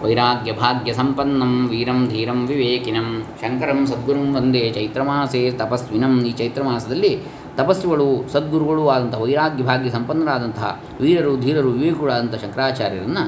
[0.02, 7.18] ವೈರಾಗ್ಯ ಭಾಗ್ಯ ಸಂಪನ್ನಂ ವೀರಂ ಧೀರಂ ವಿವೇಕಿನಂ ಶಂಕರಂ ಸದ್ಗುರುಂ ವಂದೇ ಚೈತ್ರಮಾಸೆ ತಪಸ್ವಿನಂ ಈ ಚೈತ್ರಮಾಸದಲ್ಲಿ
[7.56, 13.24] ತಪಸ್ವಿಗಳು ಸದ್ಗುರುಗಳು ಆದಂತಹ ವೈರಾಗ್ಯ ಭಾಗ್ಯ ಸಂಪನ್ನರಾದಂತಹ ವೀರರು, ಧೀರರು, ವಿವೇಕಗಳಾದಂಥ ಶಂಕರಾಚಾರ್ಯರನ್ನು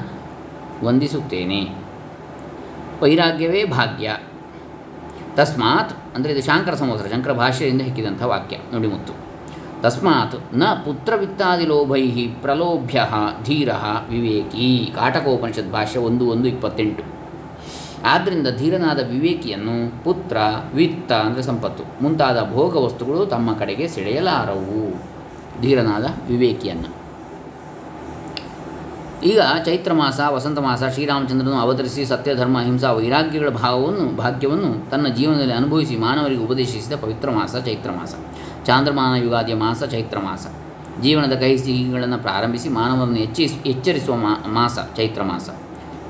[0.86, 1.74] ವಂದಿಸುತ್ತೇನೆ.
[3.02, 4.16] ವೈರಾಗ್ಯವೇ ಭಾಗ್ಯ.
[5.36, 8.56] ತಸ್ಮಾತ್, ಅಂದರೆ ಇದು ಶಾಂಕರ ಸಂವತ್ಸರ, ಶಂಕರ ಭಾಷೆಯಿಂದ ಹೆಕ್ಕಿದಂಥ ವಾಕ್ಯ.
[8.56, 9.29] ನುಡಿಮುತ್ತು
[9.82, 12.02] ತಸ್ಮಾತ್ನ ಪುತ್ರವಿತ್ತಾದಿಲೋಭೈ
[12.42, 13.00] ಪ್ರಲೋಭ್ಯ
[13.44, 13.70] ಧೀರ
[14.10, 17.04] ವಿವೇಕಿ ಕಾಟಕೋಪನಿಷತ್ ಭಾಷ್ಯ ಒಂದು ಒಂದು ಇಪ್ಪತ್ತೆಂಟು।
[18.06, 20.36] ಆದ್ದರಿಂದ ಧೀರನಾದ ವಿವೇಕಿಯನ್ನು ಪುತ್ರ,
[20.74, 24.82] ವಿತ್ತ ಅಂದರೆ ಸಂಪತ್ತು, ಮುಂತಾದ ಭೋಗ ವಸ್ತುಗಳು ತಮ್ಮ ಕಡೆಗೆ ಸೆಳೆಯಲಾರವು
[25.62, 26.90] ಧೀರನಾದ ವಿವೇಕಿಯನ್ನು.
[29.30, 35.96] ಈಗ ಚೈತ್ರ ಮಾಸ ವಸಂತ ಮಾಸ ಶ್ರೀರಾಮಚಂದ್ರನು ಅವತರಿಸಿ ಸತ್ಯಧರ್ಮ, ಹಿಂಸಾ, ವೈರಾಗ್ಯಗಳ ಭಾವವನ್ನು, ಭಾಗ್ಯವನ್ನು ತನ್ನ ಜೀವನದಲ್ಲಿ ಅನುಭವಿಸಿ
[35.96, 38.14] ಮಾನವರಿಗೆ ಉಪದೇಶಿಸಿದ ಪವಿತ್ರ ಮಾಸ ಚೈತ್ರ ಮಾಸ
[38.64, 40.46] ಚಾಂದ್ರಮಾನ ಯುಗಾದಿಯ ಮಾಸ, ಚೈತ್ರ ಮಾಸ.
[41.02, 44.16] ಜೀವನದ ಕೈ ಸಿಹಿಗಳನ್ನು ಪ್ರಾರಂಭಿಸಿ ಮಾನವನನ್ನು ಹೆಚ್ಚಿ ಎಚ್ಚರಿಸುವ
[44.48, 45.50] ಮಾಸ, ಚೈತ್ರ ಮಾಸ.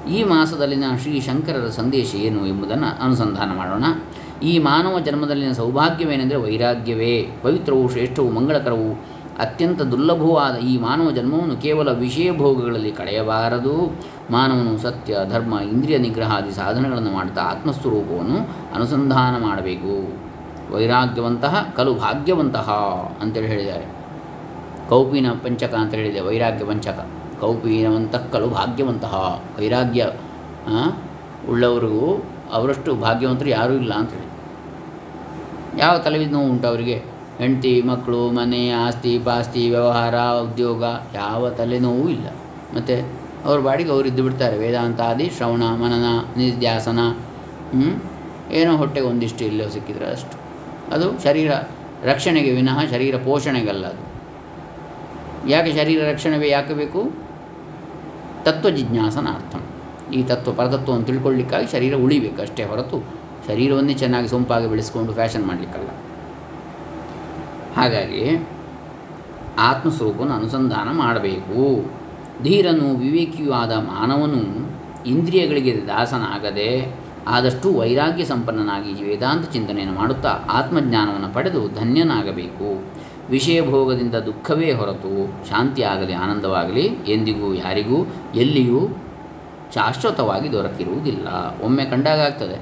[0.08, 3.84] ಈ ಮಾಸದಲ್ಲಿನ ಶ್ರೀ ಶಂಕರರ ಸಂದೇಶ ಏನು ಎಂಬುದನ್ನು ಅನುಸಂಧಾನ ಮಾಡೋಣ.
[4.42, 7.28] ಈ ಮಾನವ ಜನ್ಮದಲ್ಲಿನ ಸೌಭಾಗ್ಯವೇನೆಂದರೆ ವೈರಾಗ್ಯವೇ.
[7.42, 14.00] ಪವಿತ್ರವು ಶ್ರೇಷ್ಠವು ಮಂಗಳಕರವು ಅತ್ಯಂತ ದುರ್ಲಭವಾದ ಈ ಮಾನವ ಜನ್ಮವನ್ನು ಕೇವಲ ವಿಷಯ ಭೋಗಗಳಲ್ಲಿ ಕಳೆಯಬಾರದು.
[14.30, 20.29] ಮಾನವನು ಸತ್ಯ, ಧರ್ಮ, ಇಂದ್ರಿಯ ನಿಗ್ರಹಾದಿ ಸಾಧನೆಗಳನ್ನು ಮಾಡುತ್ತಾ ಆತ್ಮಸ್ವರೂಪವನ್ನು ಅನುಸಂಧಾನ ಮಾಡಬೇಕು.
[20.72, 22.70] ವೈರಾಗ್ಯವಂತಹ, ಕಲು ಭಾಗ್ಯವಂತಹ
[23.20, 23.86] ಅಂತೇಳಿ ಹೇಳಿದ್ದಾರೆ.
[24.88, 27.06] ಕೌಪಿನ ಪಂಚಕ ಅಂತ ಹೇಳಿದೆ, ವೈರಾಗ್ಯ ಪಂಚಕ.
[27.40, 29.42] ಕೌಪೀನವಂತಃ, ಕಲು ಭಾಗ್ಯವಂತಹ.
[29.58, 30.10] ವೈರಾಗ್ಯ
[31.50, 34.30] ಉಳ್ಳವರಿಗೂ ಅವರಷ್ಟು ಭಾಗ್ಯವಂತರು ಯಾರೂ ಇಲ್ಲ ಅಂತೇಳಿ
[35.80, 37.04] ಯಾವ ತಲೆಬಿದ್ದು ನೋವು ಉಂಟು ಅವರಿಗೆ?
[37.38, 40.84] ಹೆಂಡತಿ ಮಕ್ಕಳು ಮನೆ, ಆಸ್ತಿ, ಪಾಸ್ತಿ, ವ್ಯವಹಾರ, ಉದ್ಯೋಗ,
[41.14, 42.28] ಯಾವ ತಲೆನೋವು ಇಲ್ಲ.
[42.76, 44.58] ಮತ್ತು ಅವ್ರ ಬಾಡಿಗೆ ಅವರು ಇದ್ದು ಬಿಡ್ತಾರೆ.
[44.58, 46.04] ವೇದಾಂತ ಆದಿ ಶ್ರವಣ, ಮನನ,
[46.36, 46.98] ನಿಧ್ಯಾಸನ
[48.52, 50.39] ಏನೋ ಹೊಟ್ಟೆಗೆ ಒಂದಿಷ್ಟು ಇಲ್ಲೋ ಸಿಕ್ಕಿದ್ರೆ ಅಷ್ಟು.
[50.92, 51.52] ಅದು ಶರೀರ
[52.04, 54.10] ರಕ್ಷಣೆಗೆ ವಿನಃ ಶರೀರ ಪೋಷಣೆಗಲ್ಲ ಅದು.
[55.48, 57.12] ಯಾಕೆ ಶರೀರ ರಕ್ಷಣೆವೇ ಯಾಕೆ ಬೇಕು?
[58.42, 59.62] ತತ್ವ ಜಿಜ್ಞಾಸನಾರ್ಥಂ
[60.14, 65.88] ಈ ತತ್ವ ಪರತತ್ವವನ್ನು ತಿಳ್ಕೊಳ್ಳಿಕ್ಕಾಗಿ ಶರೀರ ಉಳಿಬೇಕು ಅಷ್ಟೇ ಹೊರತು ಶರೀರವನ್ನೇ ಚೆನ್ನಾಗಿ ಸೊಂಪಾಗಿ ಬೆಳೆಸ್ಕೊಂಡು ಫ್ಯಾಷನ್ ಮಾಡಲಿಕ್ಕಲ್ಲ.
[67.76, 68.48] ಹಾಗಾಗಿ
[69.58, 71.90] ಆತ್ಮಸ್ವರೂಪವನ್ನು ಅನುಸಂಧಾನ ಮಾಡಬೇಕು.
[72.42, 74.70] ಧೀರನು ವಿವೇಕಿಯೂ ಆದ ಮಾನವನು
[75.06, 76.94] ಇಂದ್ರಿಯಗಳಿಗೆ ದಾಸನಾಗದೆ
[77.26, 82.68] ಆದಷ್ಟು ವೈರಾಗ್ಯ ಸಂಪನ್ನನಾಗಿ ವೇದಾಂತ ಚಿಂತನೆಯನ್ನು ಮಾಡುತ್ತಾ ಆತ್ಮಜ್ಞಾನವನ್ನು ಪಡೆದು ಧನ್ಯನಾಗಬೇಕು.
[83.30, 85.12] ವಿಷಯ ಭೋಗದಿಂದ ದುಃಖವೇ ಹೊರತು
[85.48, 86.86] ಶಾಂತಿಯಾಗಲಿ ಆನಂದವಾಗಲಿ.
[87.08, 87.98] ಎಂದಿಗೂ ಯಾರಿಗೂ
[88.34, 88.80] ಎಲ್ಲಿಯೂ
[89.74, 91.28] ಶಾಶ್ವತವಾಗಿ ದೊರಕಿರುವುದಿಲ್ಲ.
[91.64, 92.58] ಒಮ್ಮೆ ಕಂಡಾಗ ಆಗ್ತದೆ,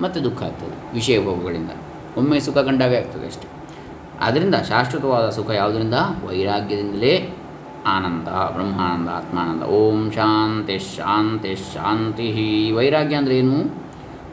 [0.00, 1.72] ಮತ್ತು ದುಃಖ ಆಗ್ತದೆ, ವಿಷಯ ಭೋಗಗಳಿಂದ.
[2.16, 3.48] ಒಮ್ಮೆ ಸುಖ ಕಂಡಾಗ ಆಗ್ತದೆ ಅಷ್ಟೆ.
[4.20, 5.94] ಆದ್ದರಿಂದ ಶಾಶ್ವತವಾದ ಸುಖ ಯಾವುದರಿಂದ?
[6.26, 7.14] ವೈರಾಗ್ಯದಿಂದಲೇ
[7.86, 9.62] ಆನಂದ, ಬ್ರಹ್ಮಾನಂದ, ಆತ್ಮಾನಂದ.
[9.62, 12.28] ಓಂ ಶಾಂತಿ ಶಾಂತಿ ಶಾಂತಿ.
[12.72, 13.58] ವೈರಾಗ್ಯ ಅಂದರೆ ಏನು?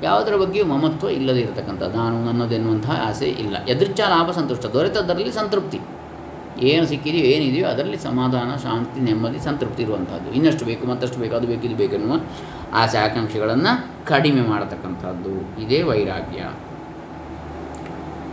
[0.04, 3.66] ಯಾವುದರ ಬಗ್ಗೆ ಮಮತ್ವ ಇಲ್ಲದೇ ಇರತಕ್ಕಂಥ ನಾನು ನನ್ನದೆನ್ನುವಂತಹ ಆಸೆ ಇಲ್ಲ.
[3.66, 4.66] ಎದುರ್ಚ ಲಾಭ ಸಂತುಷ್ಟ.
[4.66, 5.80] ದೊರೆತದ್ದರಲ್ಲಿ ಸಂತೃಪ್ತಿ.
[6.60, 10.32] ಏನು ಸಿಕ್ಕಿದೆಯೋ, ಏನಿದೆಯೋ ಅದರಲ್ಲಿ ಸಮಾಧಾನ, ಶಾಂತಿ, ನೆಮ್ಮದಿ, ಸಂತೃಪ್ತಿ ಇರುವಂಥದ್ದು.
[10.32, 12.18] ಇನ್ನಷ್ಟು ಬೇಕು, ಮತ್ತಷ್ಟು ಬೇಕು, ಅದು ಬೇಕು ಇದು ಬೇಕೆನ್ನುವ
[12.74, 15.62] ಆಸೆ, ಆಕಾಂಕ್ಷೆಗಳನ್ನು ಕಡಿಮೆ ಮಾಡತಕ್ಕಂಥದ್ದು.
[15.62, 16.52] ಇದೇ ವೈರಾಗ್ಯ.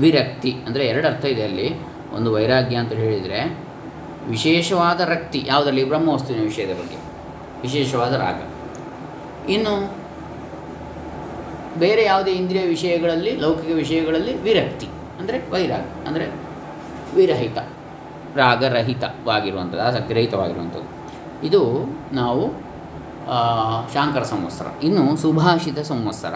[0.00, 1.72] ವಿರಕ್ತಿ ಅಂದರೆ ಎರಡು ಅರ್ಥ ಇದೆ ಅಲ್ಲಿ.
[2.16, 3.58] ಒಂದು ವೈರಾಗ್ಯ ಅಂತ ಹೇಳಿದರೆ
[4.28, 5.44] ವಿಶೇಷವಾದ ರಕ್ತಿ.
[5.46, 5.84] ಯಾವುದರಲ್ಲಿ?
[5.84, 6.96] ಬ್ರಹ್ಮವಸ್ತುವಿನ ವಿಷಯದ ಬಗ್ಗೆ.
[7.62, 8.42] ವಿಶೇಷವಾದ ರಾಗ.
[9.50, 10.03] ಇನ್ನು
[11.78, 14.88] ಬೇರೆ ಯಾವುದೇ ಇಂದ್ರಿಯ ವಿಷಯಗಳಲ್ಲಿ, ಲೌಕಿಕ ವಿಷಯಗಳಲ್ಲಿ ವಿರಕ್ತಿ,
[15.20, 16.26] ಅಂದರೆ ವೈರಾಗ, ಅಂದರೆ
[17.16, 17.58] ವಿರಹಿತ,
[18.36, 20.88] ರಾಗರಹಿತವಾಗಿರುವಂಥದ್ದು, ಆಸಕ್ತಿರಹಿತವಾಗಿರುವಂಥದ್ದು.
[21.46, 21.62] ಇದು
[22.12, 22.44] ನಾವು
[23.94, 26.34] ಶಾಂಕರ ಸಂವತ್ಸರ, ಇನ್ನು ಸುಭಾಷಿತ ಸಂವತ್ಸರ.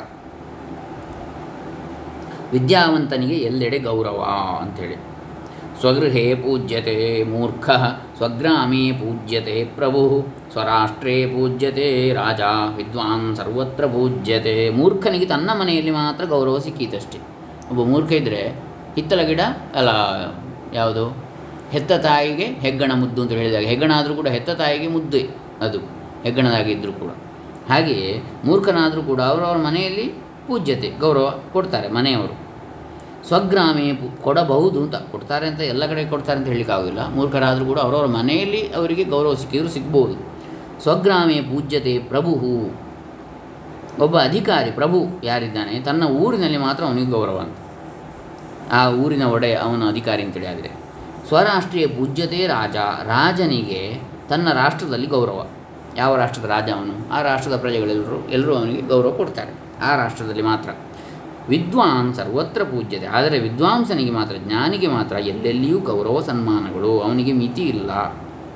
[2.53, 4.21] ವಿದ್ಯಾವಂತನಿಗೆ ಎಲ್ಲೆಡೆ ಗೌರವ
[4.61, 4.97] ಅಂಥೇಳಿ
[5.81, 7.71] ಸ್ವಗೃಹೇ ಪೂಜ್ಯತೆ, ಮೂರ್ಖ
[8.17, 12.41] ಸ್ವಗ್ರಾಮೇ ಪೂಜ್ಯತೆ ಪ್ರಭು, ಸ್ವರಾಷ್ಟ್ರೇ ಪೂಜ್ಯತೆ ರಾಜ,
[12.77, 14.71] ವಿದ್ವಾನ್ ಸರ್ವತ್ರ ಪೂಜ್ಯತೆ.
[14.71, 17.19] ಮೂರ್ಖನಿಗೆ ತನ್ನ ಮನೆಯಲ್ಲಿ ಮಾತ್ರ ಗೌರವ ಸಿಕ್ಕೀತಷ್ಟೇ.
[17.71, 18.49] ಒಬ್ಬ ಮೂರ್ಖ ಇದ್ದರೆ
[18.95, 19.41] ಹಿತ್ತಲ ಗಿಡ,
[19.75, 19.89] ಅಲ್ಲ,
[20.75, 21.29] ಯಾವುದು?
[21.71, 25.29] ಹೆತ್ತ ತಾಯಿಗೆ ಹೆಗ್ಗಣ ಮುದ್ದು ಅಂತ ಹೇಳಿದಾಗ ಹೆಗ್ಗಣ ಆದರೂ ಕೂಡ ಹೆತ್ತ ತಾಯಿಗೆ ಮುದ್ದೆ
[25.61, 25.79] ಅದು
[26.23, 27.11] ಹೆಗ್ಗಣದಾಗಿದ್ದರೂ ಕೂಡ.
[27.73, 30.03] ಹಾಗೆಯೇ ಮೂರ್ಖನಾದರೂ ಕೂಡ ಅವರವರ ಮನೆಯಲ್ಲಿ
[30.47, 32.48] ಪೂಜ್ಯತೆ, ಗೌರವ ಕೊಡ್ತಾರೆ ಮನೆಯವರು.
[33.27, 34.95] ಸ್ವಗ್ರಾಮೇ ಕೊಡಬಹುದು ಅಂತ.
[34.95, 40.39] ಕೊಡ್ತಾರೆ ಅಂತ ಎಲ್ಲ ಕಡೆ ಕೊಡ್ತಾರೆ ಅಂತ ಹೇಳಲಿಕ್ಕಾಗೋದಿಲ್ಲ ಮೂರ್ಖರಾದರೂ ಕೂಡ ಅವರವರ ಮನೆಯಲ್ಲಿ ಅವರಿಗೆ ಗೌರವ ಸಿಕ್ಕಿದ್ರು ಸಿಗ್ಬೋದು.
[40.83, 42.31] ಸ್ವಗ್ರಾಮೇ ಪೂಜ್ಯತೆ ಪ್ರಭು.
[44.01, 45.81] ಒಬ್ಬ ಅಧಿಕಾರಿ ಪ್ರಭು ಯಾರಿದ್ದಾನೆ?
[45.81, 47.57] ತನ್ನ ಊರಿನಲ್ಲಿ ಮಾತ್ರ ಅವನಿಗೆ ಗೌರವ ಅಂತ.
[48.73, 50.71] ಆ ಊರಿನ ಒಡೆ ಅವನ ಅಧಿಕಾರಿ ಅಂತೇಳಿ ಆದರೆ
[51.29, 52.77] ಸ್ವರಾಷ್ಟ್ರೀಯ ಪೂಜ್ಯತೆ ರಾಜ.
[53.05, 55.47] ರಾಜನಿಗೆ ತನ್ನ ರಾಷ್ಟ್ರದಲ್ಲಿ ಗೌರವ.
[55.97, 57.13] ಯಾವ ರಾಷ್ಟ್ರದ ರಾಜ ಅವನು?
[57.13, 59.53] ಆ ರಾಷ್ಟ್ರದ ಪ್ರಜೆಗಳೆಲ್ಲರೂ, ಎಲ್ಲರೂ ಅವನಿಗೆ ಗೌರವ ಕೊಡ್ತಾರೆ.
[59.83, 60.71] ಆ ರಾಷ್ಟ್ರದಲ್ಲಿ ಮಾತ್ರ.
[61.49, 63.07] ವಿದ್ವಾನ್ ಸರ್ವತ್ರ ಪೂಜ್ಯತೆ.
[63.07, 67.91] ಆದರೆ ವಿದ್ವಾಂಸನಿಗೆ ಮಾತ್ರ, ಜ್ಞಾನಿಗೆ ಮಾತ್ರ ಎಲ್ಲೆಲ್ಲಿಯೂ ಗೌರವ ಸನ್ಮಾನಗಳು ಅವನಿಗೆ ಮಿತಿ ಇಲ್ಲ.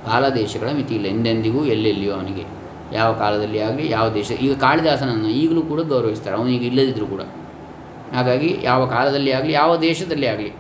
[0.07, 1.07] ಕಾಲ ದೇಶಗಳ ಮಿತಿ ಇಲ್ಲ.
[1.07, 2.45] ಎಂದೆಂದಿಗೂ ಎಲ್ಲೆಲ್ಲಿಯೂ ಅವನಿಗೆ.
[2.93, 6.37] ಯಾವ ಕಾಲದಲ್ಲಿ ಆಗಲಿ, ಯಾವ ದೇಶ, ಈಗ ಕಾಳಿದಾಸನನ್ನು ಈಗಲೂ ಕೂಡ ಗೌರವಿಸ್ತಾರೆ.
[6.37, 7.21] ಅವನಿಗೆ ಇಲ್ಲದಿದ್ದರೂ ಕೂಡ.
[8.15, 10.53] ಹಾಗಾಗಿ ಯಾವ ಕಾಲದಲ್ಲಿ ಆಗಲಿ, ಯಾವ ದೇಶದಲ್ಲಿ ಆಗಲಿ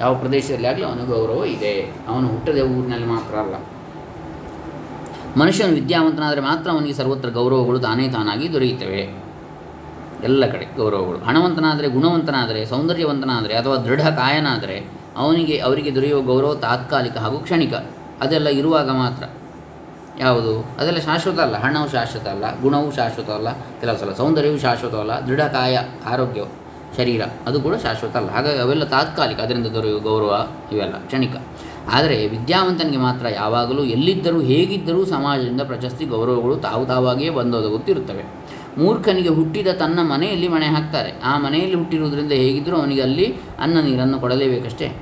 [0.00, 1.92] ಯಾವ ಪ್ರದೇಶದಲ್ಲಿ ಆಗಲಿ ಅವನ ಗೌರವ ಇದೆ.
[2.08, 3.54] ಅವನು ಹುಟ್ಟದ ಊರಿನಲ್ಲಿ ಮಾತ್ರ ಅಲ್ಲ.
[5.36, 9.29] ಮನುಷ್ಯನು ವಿದ್ಯಾವಂತನಾದರೆ ಮಾತ್ರ ಅವನಿಗೆ ಸರ್ವತ್ರ ಗೌರವಗಳು ತಾನೇ ತಾನಾಗಿ ದೊರೆಯುತ್ತವೆ.
[10.24, 11.18] ಎಲ್ಲ ಕಡೆ ಗೌರವಗಳು.
[11.18, 17.74] ಹಣವಂತನಾದರೆ, ಗುಣವಂತನಾದರೆ, ಸೌಂದರ್ಯವಂತನಾದರೆ ಅಥವಾ ದೃಢ ಕಾಯನಾದರೆ ಅವನಿಗೆ, ಅವರಿಗೆ ದೊರೆಯುವ ಗೌರವ ತಾತ್ಕಾಲಿಕ ಹಾಗೂ ಕ್ಷಣಿಕ.
[18.20, 19.24] ಅದೆಲ್ಲ ಇರುವಾಗ ಮಾತ್ರ.
[20.18, 20.74] ಯಾವುದು?
[20.78, 21.56] ಅದೆಲ್ಲ ಶಾಶ್ವತ ಅಲ್ಲ.
[21.56, 26.42] ಹಣವು ಶಾಶ್ವತ ಅಲ್ಲ, ಗುಣವು ಶಾಶ್ವತ ಅಲ್ಲ, ಕೆಲವು ಸಲ ಸೌಂದರ್ಯವು ಶಾಶ್ವತ ಅಲ್ಲ ದೃಢಕಾಯ ಆರೋಗ್ಯ
[26.96, 28.30] ಶರೀರ, ಅದು ಕೂಡ ಶಾಶ್ವತ ಅಲ್ಲ.
[28.30, 31.36] ಹಾಗಾಗಿ ಅವೆಲ್ಲ ತಾತ್ಕಾಲಿಕ, ಅದರಿಂದ ದೊರೆಯುವ ಗೌರವ ಇವೆಲ್ಲ, ಕ್ಷಣಿಕ.
[31.90, 38.24] ಆದರೆ ವಿದ್ಯಾವಂತನಿಗೆ ಮಾತ್ರ ಯಾವಾಗಲೂ ಎಲ್ಲಿದ್ದರೂ ಹೇಗಿದ್ದರೂ ಸಮಾಜದಿಂದ ಪ್ರಶಸ್ತಿ ಗೌರವಗಳು ತಾವು ತಾವಾಗಿಯೇ ಬಂದೊದಗುತ್ತಿರುತ್ತವೆ
[38.78, 41.20] ಮೂರ್ಖನಿಗೆ ಹುಟ್ಟಿದ ತನ್ನ ಮನೆಯಲ್ಲಿ ಮಣೆ ಹಾಕ್ತಾರೆ.
[41.24, 44.96] ಆ ಮನೆಯಲ್ಲಿ ಹುಟ್ಟಿರುವುದರಿಂದ ಹೇಗಿದ್ದರೂ ಅವನಿಗೆ ಅಲ್ಲಿ ಅನ್ನ ನೀರನ್ನು ಕೊಡಲೇಬೇಕಷ್ಟೇ.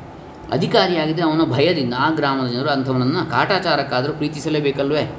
[0.52, 5.16] ಅಧಿಕಾರಿಯಾಗಿದ್ದರೆ ಅವನ ಭಯದಿಂದ ಆ ಗ್ರಾಮದ ಜನರು ಅಂಥವನನ್ನು ಕಾಟಾಚಾರಕ್ಕಾದರೂ ಪ್ರೀತಿಸಲೇಬೇಕಲ್ವೇ?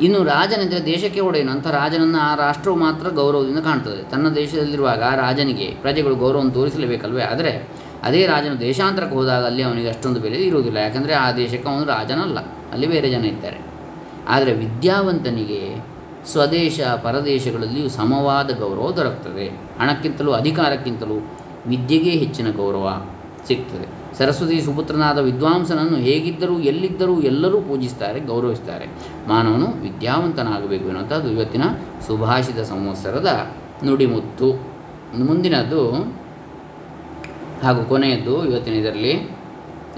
[0.00, 4.10] ಇನ್ನು ರಾಜನೆಂದರೆ ದೇಶಕ್ಕೆ ಒಡೆಯನು ಅಂಥ ರಾಜನನ್ನು ಆ ರಾಷ್ಟ್ರವು ಮಾತ್ರ ಗೌರವದಿಂದ ಕಾಣ್ತದೆ.
[4.10, 7.22] ತನ್ನ ದೇಶದಲ್ಲಿರುವಾಗ ರಾಜನಿಗೆ ಪ್ರಜೆಗಳು ಗೌರವವನ್ನು ತೋರಿಸಲೇಬೇಕಲ್ವೇ?
[7.22, 7.68] ಆದರೆ
[8.02, 10.76] ಅದೇ ರಾಜನು ದೇಶಾಂತರಕ್ಕೆ ಹೋದಾಗ ಅಲ್ಲಿ ಅವನಿಗೆ ಅಷ್ಟೊಂದು ಬೆಲೆ ಇರುವುದಿಲ್ಲ.
[10.76, 12.38] ಯಾಕಂದರೆ ಆ ದೇಶಕ್ಕೆ ಅವನು ರಾಜನಲ್ಲ.
[12.46, 13.58] ಅಲ್ಲಿ ಬೇರೆ ಜನ ಇದ್ದಾರೆ.
[14.28, 15.84] ಆದರೆ ವಿದ್ಯಾವಂತನಿಗೆ
[16.26, 19.48] ಸ್ವದೇಶ, ಪರದೇಶಗಳಲ್ಲಿಯೂ ಸಮವಾದ ಗೌರವ ದೊರಕ್ತದೆ.
[19.80, 23.06] ಹಣಕ್ಕಿಂತಲೂ, ಅಧಿಕಾರಕ್ಕಿಂತಲೂ ವಿದ್ಯೆಗೆ ಹೆಚ್ಚಿನ ಗೌರವ
[23.46, 24.16] ಸಿಗ್ತದೆ.
[24.18, 28.86] ಸರಸ್ವತಿ ಸುಪುತ್ರನಾದ ವಿದ್ವಾಂಸನನ್ನು ಹೇಗಿದ್ದರೂ, ಎಲ್ಲಿದ್ದರೂ ಎಲ್ಲರೂ ಪೂಜಿಸ್ತಾರೆ, ಗೌರವಿಸ್ತಾರೆ.
[29.28, 31.62] ಮಾನವನು ವಿದ್ಯಾವಂತನಾಗಬೇಕು ಎನ್ನುವಂಥದ್ದು ಇವತ್ತಿನ
[32.06, 33.52] ಸುಭಾಷಿತ ಸಂವತ್ಸರದ
[33.84, 34.78] ನುಡಿಮುತ್ತು.
[35.24, 36.12] ಮುಂದಿನದ್ದು
[37.62, 39.14] ಹಾಗೂ ಕೊನೆಯದ್ದು ಇವತ್ತಿನ ಇದರಲ್ಲಿ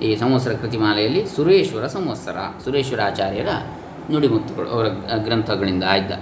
[0.03, 3.51] ಈ ಸಂವತ್ಸರ ಕೃತಿಮಾಲೆಯಲ್ಲಿ ಸುರೇಶ್ವರ ಸಂವತ್ಸರ ಸುರೇಶ್ವರಾಚಾರ್ಯರ
[4.13, 4.87] ನುಡಿಮುತ್ತುಗಳು ಅವರ
[5.25, 6.13] ಗ್ರಂಥಗಳಿಂದ ಆಯ್ದ.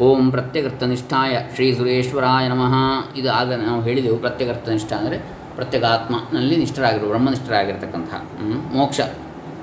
[0.00, 2.74] ಓಂ ಪ್ರತ್ಯಗರ್ತನಿಷ್ಠಾಯ ಶ್ರೀ ಸುರೇಶ್ವರಾಯ ನಮಃ.
[3.16, 5.18] ಇದು ಆಗ ನಾವು ಹೇಳಿದೆವು ಪ್ರತ್ಯಗರ್ತನಿಷ್ಠ ಅಂದರೆ
[5.56, 9.00] ಪ್ರತ್ಯಗಾತ್ಮನಲ್ಲಿ ನಿಷ್ಠರಾಗಿರುವ ಬ್ರಹ್ಮನಿಷ್ಠರಾಗಿರ್ತಕ್ಕಂಥ ಹ್ಮ್, ಮೋಕ್ಷ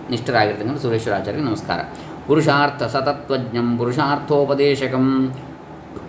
[0.09, 0.79] ನಿಷ್ಠರಾಗಿರ್ತಕ್ಕಂಥ
[1.13, 1.79] ಆಚಾರ್ಯ ನಮಸ್ಕಾರ.
[2.27, 5.05] ಪುರುಷಾರ್ಥ ಸತತ್ವಜ್ಞಂ ಪುರುಷಾರ್ಥೋಪದೇಶಕಂ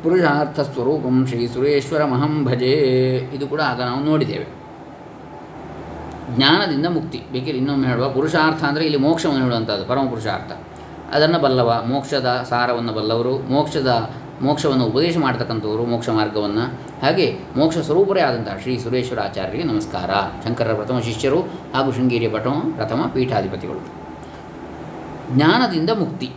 [0.03, 2.73] ಪುರುಷಾರ್ಥ ಸ್ವರೂಪಂ ಶ್ರೀ ಸುರೇಶ್ವರ ಮಹಂ ಭಜೆ.
[3.35, 4.47] ಇದು ಕೂಡ ಆಗ ನಾವು ನೋಡಿದ್ದೇವೆ.
[6.37, 7.23] ಜ್ಞಾನದಿಂದ ಮುಕ್ತಿ.
[7.33, 8.09] ಬೇಕಿದ್ರೆ ಇನ್ನೊಮ್ಮೆ ಹೇಳುವ.
[8.09, 10.53] ಪುರುಷಾರ್ಥ ಅಂದರೆ ಇಲ್ಲಿ ಮೋಕ್ಷವನ್ನು ಹೇಳುವಂಥದ್ದು ಪರಮ ಪುರುಷಾರ್ಥ
[11.13, 16.81] ಅದನ್ನು ಬಲ್ಲವ, ಮೋಕ್ಷದ ಸಾರವನ್ನು ಬಲ್ಲವರು, ಮೋಕ್ಷದ, ಮೋಕ್ಷವನ್ನು ಉಪದೇಶ ಮಾಡ್ತಕ್ಕಂಥವರು, ಮೋಕ್ಷ ಮಾರ್ಗವನ್ನು.
[17.03, 20.11] ಹಾಗೆ ಮೋಕ್ಷ ಸ್ವರೂಪರೇ ಆದಂತಹ ಶ್ರೀ ಸುರೇಶ್ವರಾಚಾರ್ಯರಿಗೆ ನಮಸ್ಕಾರ.
[20.49, 21.41] ಶಂಕರರ ಪ್ರಥಮ ಶಿಷ್ಯರು
[21.75, 24.01] ಹಾಗೂ ಶೃಂಗೇರಿಯ ಪಠಮ ಪ್ರಥಮ ಪೀಠಾಧಿಪತಿಗಳು.
[25.37, 26.31] ಜ್ಞಾನದಿಂದ ಮುಕ್ತಿ.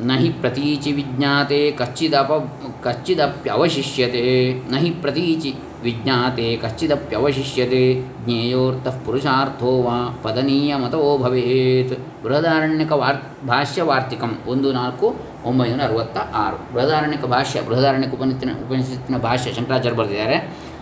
[0.00, 2.52] ನಹಿ ಪ್ರತೀಚಿ ವಿಜ್ಞಾತೆ, ಕಚ್ಚಿದಪ,
[2.82, 4.54] ಕಚ್ಚಿದಪ್ಯವಶಿಷ್ಯತೆ.
[4.70, 7.82] ನಹಿ ಪ್ರತೀಚಿ ವಿಜ್ಞಾತೆ ಕಶ್ಚಿದಪ್ಯವಶಿಷ್ಯತೆ
[8.24, 15.14] ಜ್ಞೇಯೋರ್ಥ ಪುರುಷಾರ್ಥೋ ವಾ ಪದನೀಯ ಮತೋ ಭವೇತ್ ಬೃಹದಾರಣ್ಯಕ ವಾರ್ ಭಾಷ್ಯ ವಾರ್ತಿಕಂ ಒಂದು ನಾಲ್ಕು
[15.44, 20.36] ಒಂಬೈನೂರ ಅರವತ್ತ ಆರು ಬೃಹದಾರಣ್ಯಕ ಭಾಷ್ಯ, ಬೃಹದಾರಣ್ಯಕ ಉಪನಿತ್ತಿನ ಉಪನಿಷತ್ತಿನ ಭಾಷ್ಯ ಶಂಕರಾಚಾರ್ಯ ಬರೆದಿದ್ದಾರೆ.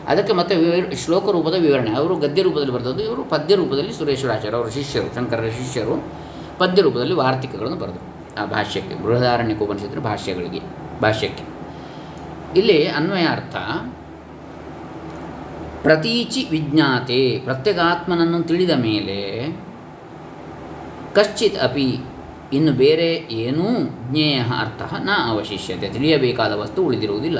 [0.09, 0.55] ಅದಕ್ಕೆ ಮತ್ತೆ
[0.97, 1.91] ಶ್ಲೋಕ ರೂಪದ ವಿವರಣೆ.
[1.97, 5.95] ಅವರು ಗದ್ಯ ರೂಪದಲ್ಲಿ ಬರೆದದ್ದು, ಇವರು ಪದ್ಯ ರೂಪದಲ್ಲಿ ಸುರೇಶ್ವರಾಚಾರ್ಯ ಅವರ ಶಿಷ್ಯರು, ಶಂಕರರ ಶಿಷ್ಯರು
[6.59, 8.03] ಪದ್ಯ ರೂಪದಲ್ಲಿ ವಾರ್ತಿಕಗಳನ್ನು ಬರೆದರು
[8.43, 10.61] ಆ ಭಾಷ್ಯಕ್ಕೆ, ಬೃಹದಾರಣ್ಯಕ ಉಪನಿಷತ್ತಿನ ಭಾಷ್ಯಗಳಿಗೆ,
[11.03, 11.45] ಭಾಷ್ಯಕ್ಕೆ.
[12.59, 13.57] ಇಲ್ಲಿ ಅನ್ವಯಾರ್ಥ
[15.83, 19.53] ಪ್ರತೀಚಿ ವಿಜ್ಞಾತೆ, ಪ್ರತ್ಯಗಾತ್ಮನನ್ನು ತಿಳಿದ ಮೇಲೆ
[21.15, 21.99] ಕಶ್ಚಿತ್ ಅಪಿ
[22.53, 23.65] ಇನ್ನು ಬೇರೆ ಏನೂ
[24.11, 25.89] ಜ್ಞೇಯ ಅರ್ಥ ನ ಅವಶಿಷ್ಯತೆ.
[25.89, 27.39] ತಿಳಿಯಬೇಕಾದ ವಸ್ತು ಉಳಿದಿರುವುದಿಲ್ಲ.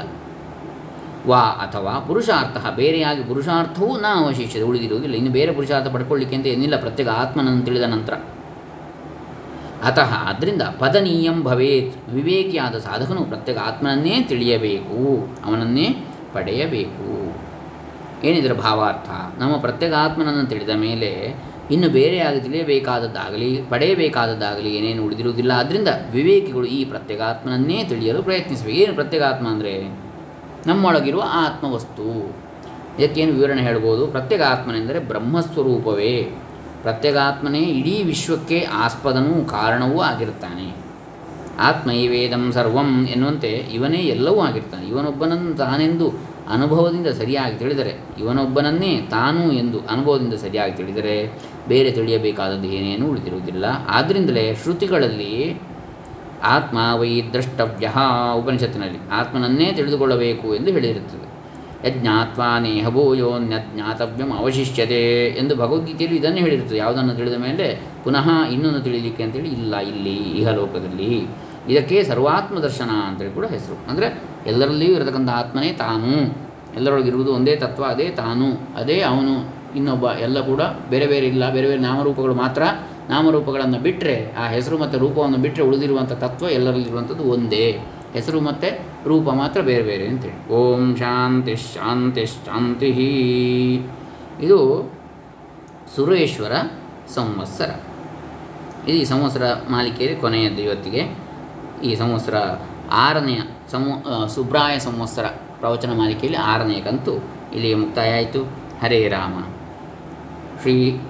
[1.25, 5.15] ವಾ ಅಥವಾ ಪುರುಷಾರ್ಥ, ಬೇರೆಯಾಗಿ ಪುರುಷಾರ್ಥವೂ ನ ಅವಶಿಷ್ಯತೆ ಉಳಿದಿರುವುದಿಲ್ಲ.
[5.15, 8.13] ಇನ್ನು ಬೇರೆ ಪುರುಷಾರ್ಥ ಪಡ್ಕೊಳ್ಳಿಕ್ಕೆ ಅಂತ ಏನಿಲ್ಲ ಪ್ರತ್ಯೇಕ ಆತ್ಮನನ್ನು ತಿಳಿದ ನಂತರ.
[9.83, 17.20] ಅತಃ ಅದರಿಂದ ಪದನೀಯಂ ಭವೇತ್, ವಿವೇಕಿಯಾದ ಸಾಧಕನು ಪ್ರತ್ಯೇಕ ಆತ್ಮನನ್ನೇ ತಿಳಿಯಬೇಕು, ಅವನನ್ನೇ ಪಡೆಯಬೇಕು.
[18.23, 19.09] ಏನಿದರ ಭಾವಾರ್ಥ?
[19.41, 21.35] ನಮ್ಮ ಪ್ರತ್ಯೇಕ ಆತ್ಮನನ್ನು ತಿಳಿದ ಮೇಲೆ
[21.71, 25.51] ಇನ್ನು ಬೇರೆಯಾಗಿ ತಿಳಿಯಬೇಕಾದದ್ದಾಗಲಿ, ಪಡೆಯಬೇಕಾದದ್ದಾಗಲಿ ಏನೇನು ಉಳಿದಿರುವುದಿಲ್ಲ.
[25.51, 29.99] ಆದ್ದರಿಂದ ವಿವೇಕಿಗಳು ಈ ಪ್ರತ್ಯೇಕಾತ್ಮನನ್ನೇ ತಿಳಿಯಲು ಪ್ರಯತ್ನಿಸಬೇಕು ಏನು ಪ್ರತ್ಯೇಗಾತ್ಮ ಅಂದರೆ?
[30.67, 32.35] ನಮ್ಮೊಳಗಿರುವ ಆತ್ಮವಸ್ತು.
[32.99, 34.07] ಇದಕ್ಕೇನು ವಿವರಣೆ ಹೇಳ್ಬೋದು?
[34.07, 36.31] ಪ್ರತ್ಯೇಗಾತ್ಮನೆಂದರೆ ಬ್ರಹ್ಮಸ್ವರೂಪವೇ.
[36.81, 40.91] ಪ್ರತ್ಯೇಗಾತ್ಮನೇ ಇಡೀ ವಿಶ್ವಕ್ಕೆ ಆಸ್ಪದನೂ ಕಾರಣವೂ ಆಗಿರ್ತಾನೆ
[41.59, 44.87] ಆತ್ಮೈವೇದಂ ಸರ್ವಂ ಎನ್ನುವಂತೆ ಇವನೇ ಎಲ್ಲವೂ ಆಗಿರ್ತಾನೆ.
[44.87, 51.33] ಇವನೊಬ್ಬನನ್ನು ತಾನೆಂದು ಅನುಭವದಿಂದ ಸರಿಯಾಗಿ ತಿಳಿದರೆ ಇವನೊಬ್ಬನನ್ನೇ ತಾನು ಎಂದು ಅನುಭವದಿಂದ ಸರಿಯಾಗಿ ತಿಳಿದರೆ
[51.67, 53.65] ಬೇರೆ ತಿಳಿಯಬೇಕಾದದ್ದು ಏನೇನೂ ಉಳಿದಿರುವುದಿಲ್ಲ.
[53.87, 55.61] ಆದ್ದರಿಂದಲೇ ಶ್ರುತಿಗಳಲ್ಲಿ
[56.43, 57.93] ಆತ್ಮ ವೈ ದ್ರಷ್ಟವ್ಯ
[58.35, 61.31] ಉಪನಿಷತ್ತಿನಲ್ಲಿ ಆತ್ಮನನ್ನೇ ತಿಳಿದುಕೊಳ್ಳಬೇಕು ಎಂದು ಹೇಳಿರುತ್ತದೆ.
[61.87, 66.77] ಯಜ್ಞಾತ್ವಾ ನೇಹಭೂಯೋನ್ಯಜ್ಞಾತವ್ಯಂ ಅವಶಿಷ್ಯತೆ ಎಂದು ಭಗವದ್ಗೀತೆಯಲ್ಲಿ ಇದನ್ನು ಹೇಳಿರುತ್ತದೆ.
[66.77, 71.27] ಯಾವುದನ್ನು ತಿಳಿದ ಮೇಲೆ ಪುನಃ ಇನ್ನೊಂದು ತಿಳಿಯಲಿಕ್ಕೆ ಅಂತೇಳಿ ಇಲ್ಲ ಇಲ್ಲಿ ಇಹಲೋಕದಲ್ಲಿ.
[71.69, 73.91] ಇದಕ್ಕೆ ಸರ್ವಾತ್ಮ ದರ್ಶನ ಅಂತೇಳಿ ಕೂಡ ಹೆಸರು.
[73.91, 76.35] ಅಂದರೆ ಎಲ್ಲರಲ್ಲಿಯೂ ಇರತಕ್ಕಂಥ ಆತ್ಮನೇ ತಾನು.
[76.75, 79.61] ಎಲ್ಲರೊಳಗಿರುವುದು ಒಂದೇ ತತ್ವ, ಅದೇ ತಾನು, ಅದೇ ಅವನು.
[79.75, 82.63] ಇನ್ನೊಬ್ಬ ಎಲ್ಲ ಕೂಡ ಬೇರೆ ಬೇರೆ ಇಲ್ಲ, ಬೇರೆ ಬೇರೆ ನಾಮರೂಪಗಳು ಮಾತ್ರ
[83.09, 87.79] ನಾಮರೂಪಗಳನ್ನು ಬಿಟ್ಟರೆ ಆ ಹೆಸರು ಮತ್ತು ರೂಪವನ್ನು ಬಿಟ್ಟರೆ ಉಳಿದಿರುವಂಥ ತತ್ವ ಎಲ್ಲರಲ್ಲಿರುವಂಥದ್ದು ಒಂದೇ.
[88.13, 90.49] ಹೆಸರು ಮತ್ತು ರೂಪ ಮಾತ್ರ ಬೇರೆ ಬೇರೆ ಅಂತೇಳಿ.
[90.49, 92.91] ಓಂ ಶಾಂತಿ ಶಾಂತಿ ಶಾಂತಿ.
[94.41, 94.91] ಇದು
[95.95, 96.51] ಸುರೇಶ್ವರ
[97.13, 97.69] ಸಂವತ್ಸರ.
[98.87, 101.17] ಇದು ಈ ಸಂವತ್ಸರ ಮಾಲಿಕೆಯಲ್ಲಿ ಕೊನೆಯದ್ದು ಇವತ್ತಿಗೆ.
[101.83, 102.33] ಈ ಸಂವತ್ಸರ
[102.91, 103.39] ಆರನೆಯ
[103.71, 105.25] ಸಂವ ಸುಬ್ರಾಯ ಸಂವತ್ಸರ
[105.59, 107.15] ಪ್ರವಚನ ಮಾಲಿಕೆಯಲ್ಲಿ ಆರನೆಯ ಕಂತು
[107.53, 108.43] ಇಲ್ಲಿಗೆ ಮುಕ್ತಾಯ ಆಯಿತು
[108.83, 109.43] ಹರೇ ರಾಮ.
[110.61, 111.01] ಶ್ರೀ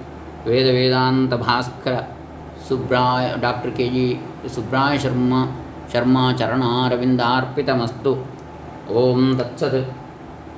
[0.46, 2.00] ವೇದ ವೇದಾಂತ Bhaskara
[2.68, 4.20] Subraya, doctor K G
[4.54, 5.34] Subraya Sharma
[5.92, 8.12] Sharma ಚರಣಾರವಿಂದಾರ್ಪಿತಮಸ್ತು
[8.92, 9.98] ಓಂ ತತ್ಸತ್.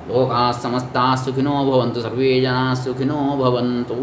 [0.09, 2.01] ಲೋಕಾ ಸಮಸ್ತಾः ಸುಖಿನೋ ಭವಂತು.
[2.01, 3.95] ಸರ್ವೇ ಜನಾः ಸುಖಿನೋ ಭವಂತು.